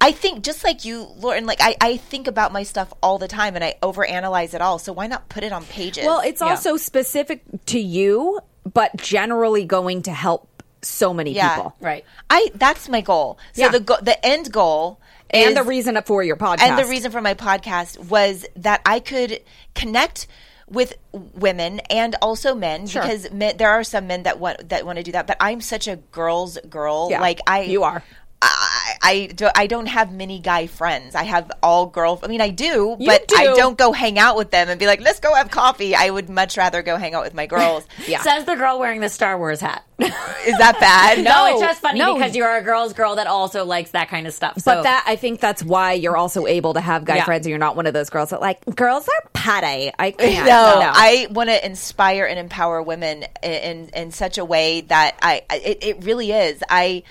[0.00, 3.28] I think just like you, Lauren, like I, I think about my stuff all the
[3.28, 4.78] time and I overanalyze it all.
[4.78, 6.04] So why not put it on pages?
[6.04, 6.48] Well, it's Yeah.
[6.50, 8.40] also specific to you,
[8.72, 10.48] but generally going to help
[10.82, 11.54] so many Yeah.
[11.56, 11.76] people.
[11.80, 12.04] Right.
[12.30, 13.38] I that's my goal.
[13.52, 13.68] So Yeah.
[13.68, 14.98] the go- the end goal
[15.30, 16.62] And is- the reason for your podcast.
[16.62, 19.40] and the reason for my podcast was that I could
[19.76, 20.26] connect
[20.72, 23.02] with women and also men Sure.
[23.02, 25.60] because men, there are some men that want that want to do that but I'm
[25.60, 28.02] such a girl's girl Yeah, like I you are.
[28.44, 31.14] I, I, do, I don't have many guy friends.
[31.14, 32.18] I have all girl.
[32.22, 33.54] I mean, I do, You but I do.
[33.54, 36.28] don't go hang out with them and be like, "Let's go have coffee." I would
[36.28, 37.86] much rather go hang out with my girls.
[38.08, 38.20] Yeah.
[38.22, 39.84] Says the girl wearing the Star Wars hat.
[40.00, 41.22] Is that bad?
[41.24, 42.14] No, it's just funny no.
[42.14, 44.58] because you're a girl's girl that also likes that kind of stuff.
[44.58, 47.24] So But that I think that's why you're also able to have guy Yeah.
[47.24, 49.92] friends, and you're not one of those girls that like girls are putty.
[49.98, 50.46] I can't.
[50.46, 55.16] no, I want to inspire and empower women in, in in such a way that
[55.22, 56.60] I it, it really is.
[56.68, 57.04] I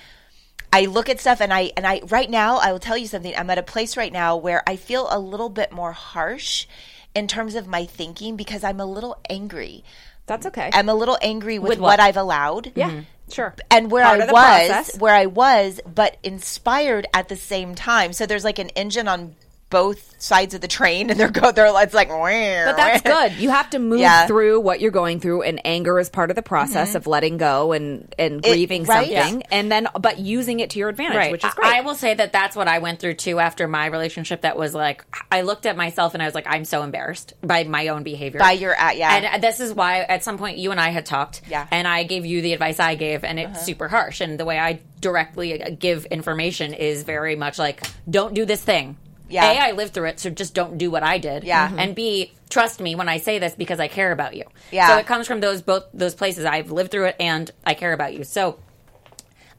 [0.72, 3.34] I look at stuff and I and I right now I will tell you something.
[3.36, 6.66] I'm at a place right now where I feel a little bit more harsh
[7.14, 9.84] in terms of my thinking because I'm a little angry.
[10.26, 10.70] that's okay.
[10.72, 11.98] I'm a little angry with, With what?
[11.98, 12.00] what?
[12.00, 12.72] I've allowed.
[12.74, 13.00] yeah, mm-hmm.
[13.30, 13.54] sure.
[13.70, 14.98] And where Part I was, process.
[14.98, 18.12] where I was, but inspired at the same time.
[18.14, 19.36] So there's like an engine on
[19.72, 21.50] both sides of the train, and they're go.
[21.50, 23.32] They're it's like, But that's good.
[23.42, 24.20] You have to move Yeah.
[24.20, 24.26] Mm-hmm.
[24.28, 27.72] through what you're going through, and anger is part of the process of letting go
[27.72, 29.10] and and It- grieving right?
[29.10, 31.72] something, and then but using it to your advantage, which is great.
[31.74, 34.42] I will say that that's what I went through too after my relationship.
[34.42, 37.64] That was like I looked at myself and I was like, I'm so embarrassed by
[37.64, 38.38] my own behavior.
[38.38, 39.16] By your- uh, yeah.
[39.16, 41.42] And uh, this is why at some point you and I had talked.
[41.48, 41.66] Yeah.
[41.72, 44.20] And I gave you the advice I gave, and it's super harsh.
[44.20, 48.62] And the way I directly uh, give information is very much like, don't do this
[48.62, 48.96] thing.
[49.32, 49.50] Yeah.
[49.50, 51.44] A, I lived through it, so just don't do what I did.
[51.44, 51.68] Yeah.
[51.68, 51.78] Mhm.
[51.78, 54.44] And B, trust me when I say this because I care about you.
[54.70, 54.88] Yeah.
[54.88, 56.44] So it comes from those both those places.
[56.44, 58.24] I've lived through it, and I care about you.
[58.24, 58.58] So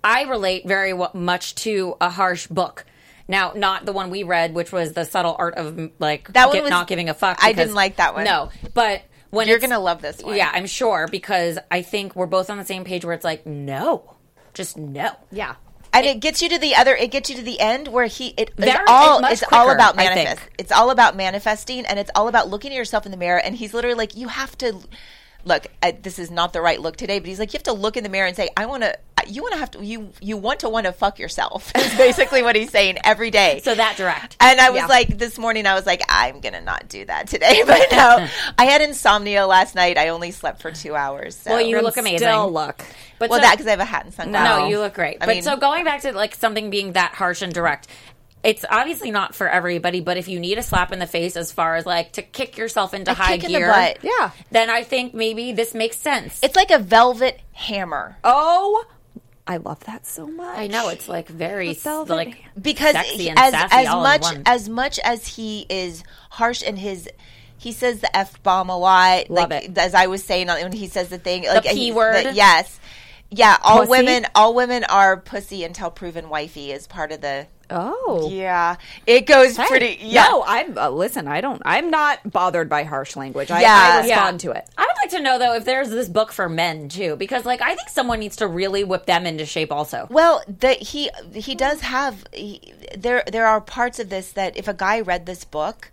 [0.04, 2.86] I relate very much to a harsh book.
[3.28, 6.56] Now, not the one we read, which was the subtle art of like That one
[6.58, 7.40] get- was- not giving a fuck.
[7.42, 8.26] I didn't like that one.
[8.26, 10.36] No, but when You're gonna love this one.
[10.36, 13.46] Yeah, I'm sure because I think we're both on the same page where it's like
[13.48, 14.16] no,
[14.54, 15.12] just no.
[15.32, 15.56] Yeah.
[15.94, 16.96] And it gets you to the other.
[16.96, 18.30] It gets you to the end where he.
[18.30, 19.22] It, it's Very- all.
[19.22, 20.42] much It's all about manifest.
[20.58, 23.40] It's all about manifesting, and it's all about looking at yourself in the mirror.
[23.40, 24.80] And he's literally like, you have to.
[25.46, 27.74] Look, I, this is not the right look today, but he's like, you have to
[27.74, 28.98] look in the mirror and say, I want to.
[29.26, 29.86] You want to have to.
[29.86, 31.72] You you want to want to fuck yourself.
[31.78, 33.62] Is basically what he's saying every day.
[33.64, 34.36] So that direct.
[34.42, 34.88] And I was Yeah.
[34.88, 37.64] like, this morning, I was like, I'm gonna not do that today.
[37.68, 38.28] But no,
[38.58, 39.98] I had insomnia last night.
[39.98, 41.38] I only slept for two hours.
[41.38, 41.52] So.
[41.52, 42.18] Well, you And look amazing.
[42.18, 42.84] Still look.
[43.18, 44.60] But well, so- that because I have a hat and sunglasses.
[44.64, 45.18] No, you look great.
[45.22, 47.88] I but mean- so going back to like something being that harsh and direct,
[48.44, 50.02] it's obviously not for everybody.
[50.02, 52.58] But if you need a slap in the face as far as like to kick
[52.58, 54.00] yourself into A high kick in the gear, butt.
[54.04, 54.32] Yeah.
[54.52, 56.40] then I think maybe this makes sense.
[56.44, 58.18] It's like a velvet hammer.
[58.24, 58.86] Oh,
[59.46, 60.58] I love that so much.
[60.58, 63.98] I know it's like very The velvet like because sexy and as sassy as all
[64.00, 64.44] in much one.
[64.46, 67.10] as much as he is harsh in his
[67.58, 69.78] he says the f bomb a lot Love like it.
[69.78, 72.26] as i was saying uh, when he says the thing like uh, P he- word?
[72.26, 72.80] the- yes
[73.30, 73.90] yeah all Pussy?
[73.92, 78.30] women all women are pussy until proven wifey is part of the Oh.
[78.32, 78.76] yeah
[79.08, 79.68] it goes Hey.
[79.68, 81.28] pretty yeah No, I'm uh, listen.
[81.28, 81.62] I don't.
[81.66, 83.50] I'm not bothered by harsh language.
[83.52, 83.92] I, Yeah.
[83.96, 84.52] I respond Yeah.
[84.52, 84.70] to it.
[84.78, 87.62] I would like to know though if there's this book for men too, because like
[87.62, 90.08] I think someone needs to really whip them into shape also.
[90.10, 93.24] Well, the, he he does have he, there.
[93.32, 95.92] There are parts of this that if a guy read this book,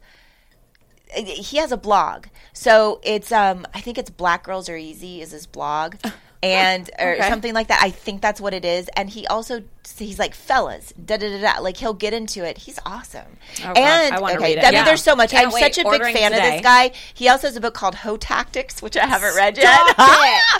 [1.14, 2.26] he has a blog.
[2.52, 5.96] So it's um I think it's Black Girls Are Easy is his blog.
[6.42, 7.28] And or Okay.
[7.28, 7.80] something like that.
[7.82, 8.88] I think that's what it is.
[8.96, 9.62] And he also
[9.98, 11.60] he's like fellas, da da da da.
[11.60, 12.56] Like he'll get into it.
[12.58, 13.36] He's awesome.
[13.62, 14.64] Oh, and I okay, read it.
[14.64, 14.84] I mean, Yeah.
[14.84, 15.32] there's so much.
[15.32, 15.60] Can't I'm wait.
[15.60, 16.92] such a big Ordering fan of this guy.
[17.12, 19.80] He also has a book called Ho Tactics, which I haven't read yet.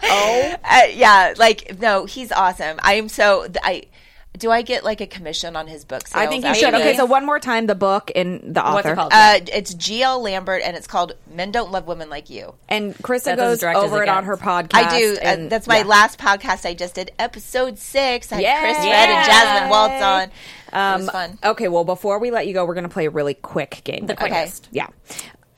[0.02, 0.54] Oh.
[0.64, 2.78] Uh, yeah, like no, he's awesome.
[2.82, 3.84] I am so I.
[4.38, 6.22] Do I get like a commission on his book sales?
[6.22, 6.72] I think you should.
[6.72, 6.80] this?
[6.80, 8.74] Okay, so one more time, the book and the author.
[8.74, 9.12] What's it called?
[9.12, 10.22] Uh, it's G.L.
[10.22, 14.00] Lambert, and it's called "Men Don't Love Women Like You." And Krista That's goes over
[14.00, 14.74] it it on her podcast.
[14.74, 15.18] I do.
[15.22, 15.84] Uh, that's my yeah.
[15.84, 18.32] last podcast I just did, episode six.
[18.32, 18.90] I had Chris Yay!
[18.90, 20.22] Red and Jasmine Waltz on.
[20.22, 20.30] it
[21.00, 21.38] was Um, fun.
[21.44, 24.06] Okay, well, before we let you go, we're going to play a really quick game.
[24.06, 24.68] The quickest.
[24.70, 24.86] Yeah.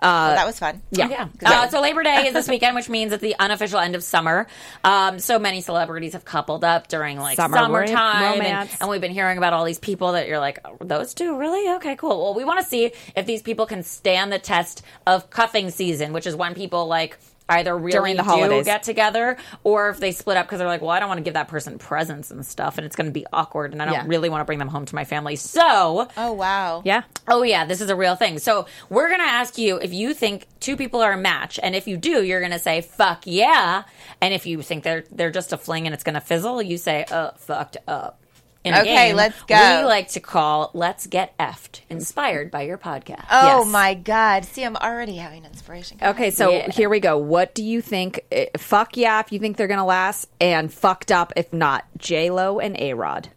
[0.02, 0.82] Oh, that was fun.
[0.90, 1.08] Yeah.
[1.08, 1.28] Yeah.
[1.44, 4.48] Uh, so Labor Day is this weekend, which means it's the unofficial end of summer.
[4.82, 9.12] Um, so many celebrities have coupled up during like Summer summertime, and, and we've been
[9.12, 11.76] hearing about all these people that you're like, oh, those two, really?
[11.76, 12.22] Okay, cool.
[12.22, 16.12] Well, we want to see if these people can stand the test of cuffing season,
[16.12, 17.16] which is when people like
[17.52, 18.64] either really During the do holidays.
[18.64, 21.24] get together or if they split up because they're like, well, I don't want to
[21.24, 23.94] give that person presents and stuff, and it's going to be awkward, and I don't
[23.94, 24.04] Yeah.
[24.06, 25.36] really want to bring them home to my family.
[25.36, 26.08] So.
[26.16, 26.82] Oh wow.
[26.84, 27.02] Yeah.
[27.28, 28.38] Oh yeah, this is a real thing.
[28.38, 31.86] So we're gonna ask you if you think two people are a match, and if
[31.86, 33.84] you do, you're gonna say "fuck yeah,"
[34.20, 37.04] and if you think they're they're just a fling and it's gonna fizzle, you say
[37.10, 38.18] "uh fucked up."
[38.64, 39.78] In a Okay, game let's go.
[39.80, 43.24] We like to call "Let's Get F'd," inspired by your podcast.
[43.30, 43.66] Oh Yes.
[43.72, 44.44] my God!
[44.44, 45.98] See, I'm already having inspiration.
[46.00, 46.70] Okay, so Yeah.
[46.70, 47.18] here we go.
[47.18, 48.20] What do you think?
[48.30, 51.84] eh, Fuck yeah, if you think they're going to last, and fucked up if not.
[51.98, 53.30] J Lo and A Rod.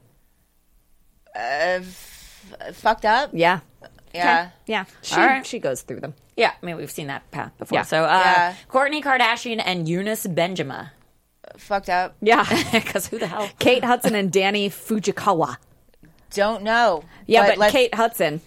[1.36, 3.32] Uh, f- fucked up.
[3.34, 3.62] Yeah.
[4.14, 4.52] Yeah.
[4.68, 4.86] Yeah.
[5.02, 5.46] She, All right.
[5.46, 6.14] she goes through them.
[6.38, 7.78] Yeah, I mean we've seen that path before.
[7.80, 7.84] Yeah.
[7.84, 8.56] So uh, Yeah.
[8.70, 10.92] Kourtney Kardashian and Younes Bendjima.
[11.58, 12.16] Fucked up.
[12.22, 12.46] Yeah.
[12.72, 13.50] Because who the hell?
[13.60, 15.58] Kate Hudson and Danny Fujikawa.
[16.34, 17.04] Don't know.
[17.28, 18.42] Yeah, but, let's- Kate Hudson.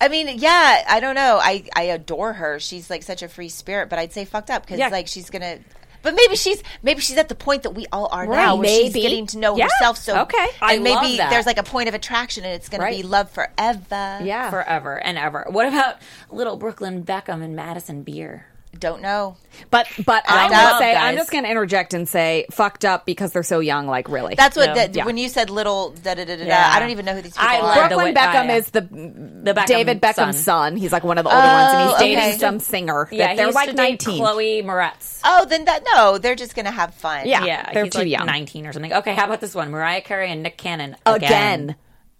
[0.00, 1.38] I mean, yeah, I don't know.
[1.42, 2.60] I I adore her.
[2.60, 4.88] She's like such a free spirit, but I'd say fucked up because Yeah.
[4.88, 5.58] like she's gonna.
[6.02, 8.68] But maybe she's maybe she's at the point that we all are Right, now, where
[8.68, 9.00] she's maybe.
[9.00, 9.96] getting to know Yeah, herself.
[9.96, 10.46] So okay.
[10.60, 11.30] I and maybe love that.
[11.30, 14.20] there's like a point of attraction, and it's gonna be love forever.
[14.22, 14.50] Yeah.
[14.50, 15.46] Forever and ever.
[15.48, 15.96] What about
[16.30, 18.46] little Brooklyn Beckham and Madison Beer?
[18.78, 19.38] Don't know.
[19.70, 22.84] But but I Fucked will up, say I'm just going to interject and say fucked
[22.84, 23.86] up because they're so young.
[23.86, 24.74] Like really, That's what No.
[24.74, 25.06] that, Yeah.
[25.06, 26.44] when you said little da da da da.
[26.44, 26.70] Yeah.
[26.74, 27.62] I don't even know who these people I are.
[27.62, 28.56] love the Brooklyn Beckham oh, yeah.
[28.56, 30.72] is the The Beckham David Beckham's son.
[30.72, 30.76] son.
[30.76, 32.38] He's like one of the older ones, and he's Oh, dating okay.
[32.38, 33.08] some singer.
[33.10, 34.18] Yeah, that he they're used like to 19.
[34.18, 35.20] Chloe Moretz.
[35.24, 37.26] oh, then that no, they're just gonna have fun.
[37.26, 37.44] Yeah.
[37.46, 38.26] Yeah, they're he's too like young.
[38.26, 38.92] 19 or something.
[38.92, 39.70] Okay, how about this one?
[39.70, 41.76] Mariah Carey and Nick Cannon Again.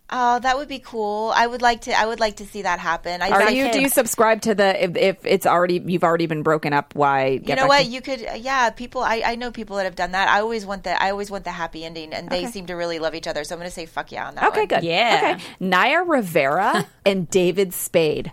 [0.08, 1.32] Oh, that would be cool.
[1.34, 1.92] I would like to.
[1.92, 3.22] I would like to see that happen.
[3.22, 3.72] I Are think- you?
[3.72, 6.94] Do you subscribe to the if, if it's already you've already been broken up?
[6.94, 7.38] Why?
[7.38, 9.96] Get you know what to- you could yeah people I, I know people that have
[9.96, 12.50] done that i always want the i always want the happy ending and they Okay.
[12.52, 14.60] seem to really love each other so i'm gonna say fuck yeah on that okay,
[14.60, 14.68] one.
[14.68, 14.84] good.
[14.84, 15.32] Yeah.
[15.36, 15.44] Okay.
[15.60, 18.32] Naya Rivera and David Spade.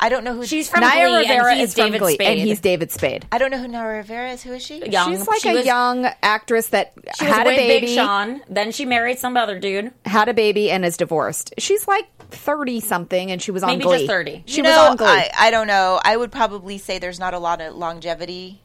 [0.00, 2.14] I don't know who She's from Naya Glee, Rivera and he's is from David Glee,
[2.14, 2.26] Spade.
[2.28, 3.26] and he's David Spade.
[3.30, 5.10] i don't know who Naya rivera is who is she young.
[5.12, 8.40] She's like She a was- young actress that She was had a baby, Big Sean.
[8.48, 9.92] Then she married some other dude.
[10.04, 11.54] had a baby, and is divorced.
[11.58, 13.98] She's like thirty something, and she was on Maybe Glee.
[13.98, 14.42] just 30.
[14.46, 15.06] She you was know on Glee.
[15.08, 18.60] I, I don't know i would probably say there's not a lot of longevity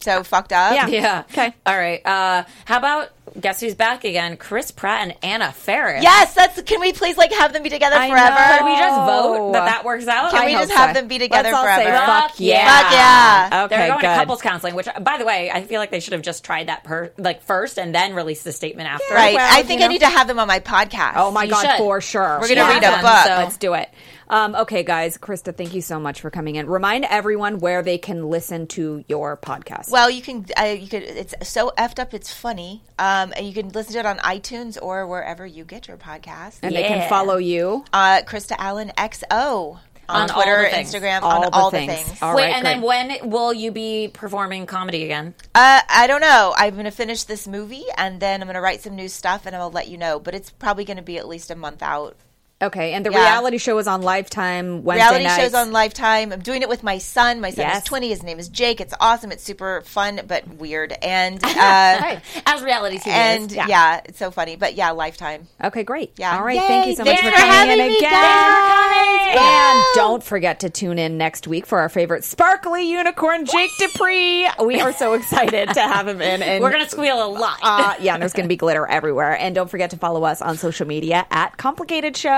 [0.00, 0.74] so fucked up.
[0.74, 0.86] Yeah.
[0.88, 1.22] Yeah.
[1.30, 1.54] Okay.
[1.64, 2.04] All right.
[2.04, 3.10] Uh, how about
[3.40, 4.36] guess who's back again?
[4.36, 6.02] Chris Pratt and Anna Faris.
[6.02, 6.60] Yes, that's.
[6.62, 8.34] Can we please like have them be together I forever?
[8.34, 8.58] know.
[8.58, 10.30] Can we just vote that that works out?
[10.30, 12.06] Can I we hope just have them be together Let's all say forever?
[12.06, 12.54] fuck Fuck yeah.
[12.56, 12.82] yeah.
[12.82, 13.64] Fuck yeah.
[13.64, 14.08] Okay, They're going good.
[14.08, 16.68] to couples counseling, which, by the way, I feel like they should have just tried
[16.68, 19.14] that per like first and then released the statement after.
[19.14, 19.34] Right.
[19.34, 19.92] Well, I think you I know.
[19.92, 21.12] need to have them on my podcast.
[21.16, 21.78] Oh my You god, should.
[21.78, 22.38] for sure.
[22.40, 22.68] We're gonna Yeah.
[22.74, 23.24] read a book.
[23.26, 23.88] So- Let's do it.
[24.32, 26.66] Um, okay, guys, Krista, thank you so much for coming in.
[26.66, 29.90] Remind everyone where they can listen to your podcast.
[29.90, 30.46] Well, you can.
[30.58, 31.02] Uh, you could.
[31.02, 32.14] It's so effed up.
[32.14, 32.82] It's funny.
[32.98, 36.60] Um, and you can listen to it on iTunes or wherever you get your podcast.
[36.62, 37.84] and they can follow you.
[37.92, 39.78] Uh, Krista Allen XO
[40.08, 40.76] on, On all Twitter, the.
[40.76, 41.92] Instagram, All on the all things.
[41.92, 42.22] the things.
[42.22, 45.34] All Wait, right, and then when will you be performing comedy again?
[45.54, 46.54] Uh, I don't know.
[46.56, 49.44] I'm going to finish this movie and then I'm going to write some new stuff
[49.44, 50.18] and I'll let you know.
[50.18, 52.16] But it's probably going to be at least a month out.
[52.62, 53.18] Okay, and the Yeah.
[53.24, 55.42] reality show is on Lifetime Wednesday Reality nights.
[55.42, 56.32] shows on Lifetime.
[56.32, 57.40] I'm doing it with my son.
[57.40, 57.78] My son Yes.
[57.78, 58.08] is 20.
[58.10, 58.80] His name is Jake.
[58.80, 59.32] It's awesome.
[59.32, 60.92] It's super fun but weird.
[61.02, 63.56] And uh, As reality TV and is.
[63.56, 64.00] yeah.
[64.04, 64.54] it's so funny.
[64.56, 65.48] But yeah, Lifetime.
[65.62, 66.12] Okay, great.
[66.16, 66.36] Yeah.
[66.36, 66.66] All right, Yay.
[66.68, 68.10] thank you so much for for coming in me, again.
[68.12, 69.38] guys.
[69.38, 74.46] And don't forget to tune in next week for our favorite sparkly unicorn, Jake Dupree.
[74.62, 76.42] We are so excited to have him in.
[76.42, 77.58] And We're going to squeal a lot.
[77.62, 79.36] uh, yeah, and there's going to be glitter everywhere.
[79.36, 82.28] And don't forget to follow us on social media at Complicated Show,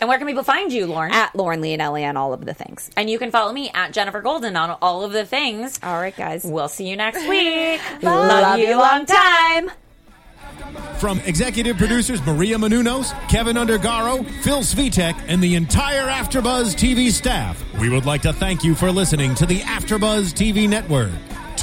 [0.00, 1.12] and where can people find you, Lauren?
[1.12, 2.90] at Lauren Leonelli, and all of the things.
[2.96, 5.78] and you can follow me at Jennifer Golden on all of the things.
[5.82, 6.44] All right, guys.
[6.44, 7.80] We'll see you next week.
[8.02, 9.70] Love you long time.
[10.98, 17.62] From executive producers Maria Menounos, Kevin Undergaro, Phil Svitek, and the entire Afterbuzz TV staff,
[17.78, 21.10] we would like to thank you for listening to the Afterbuzz TV network.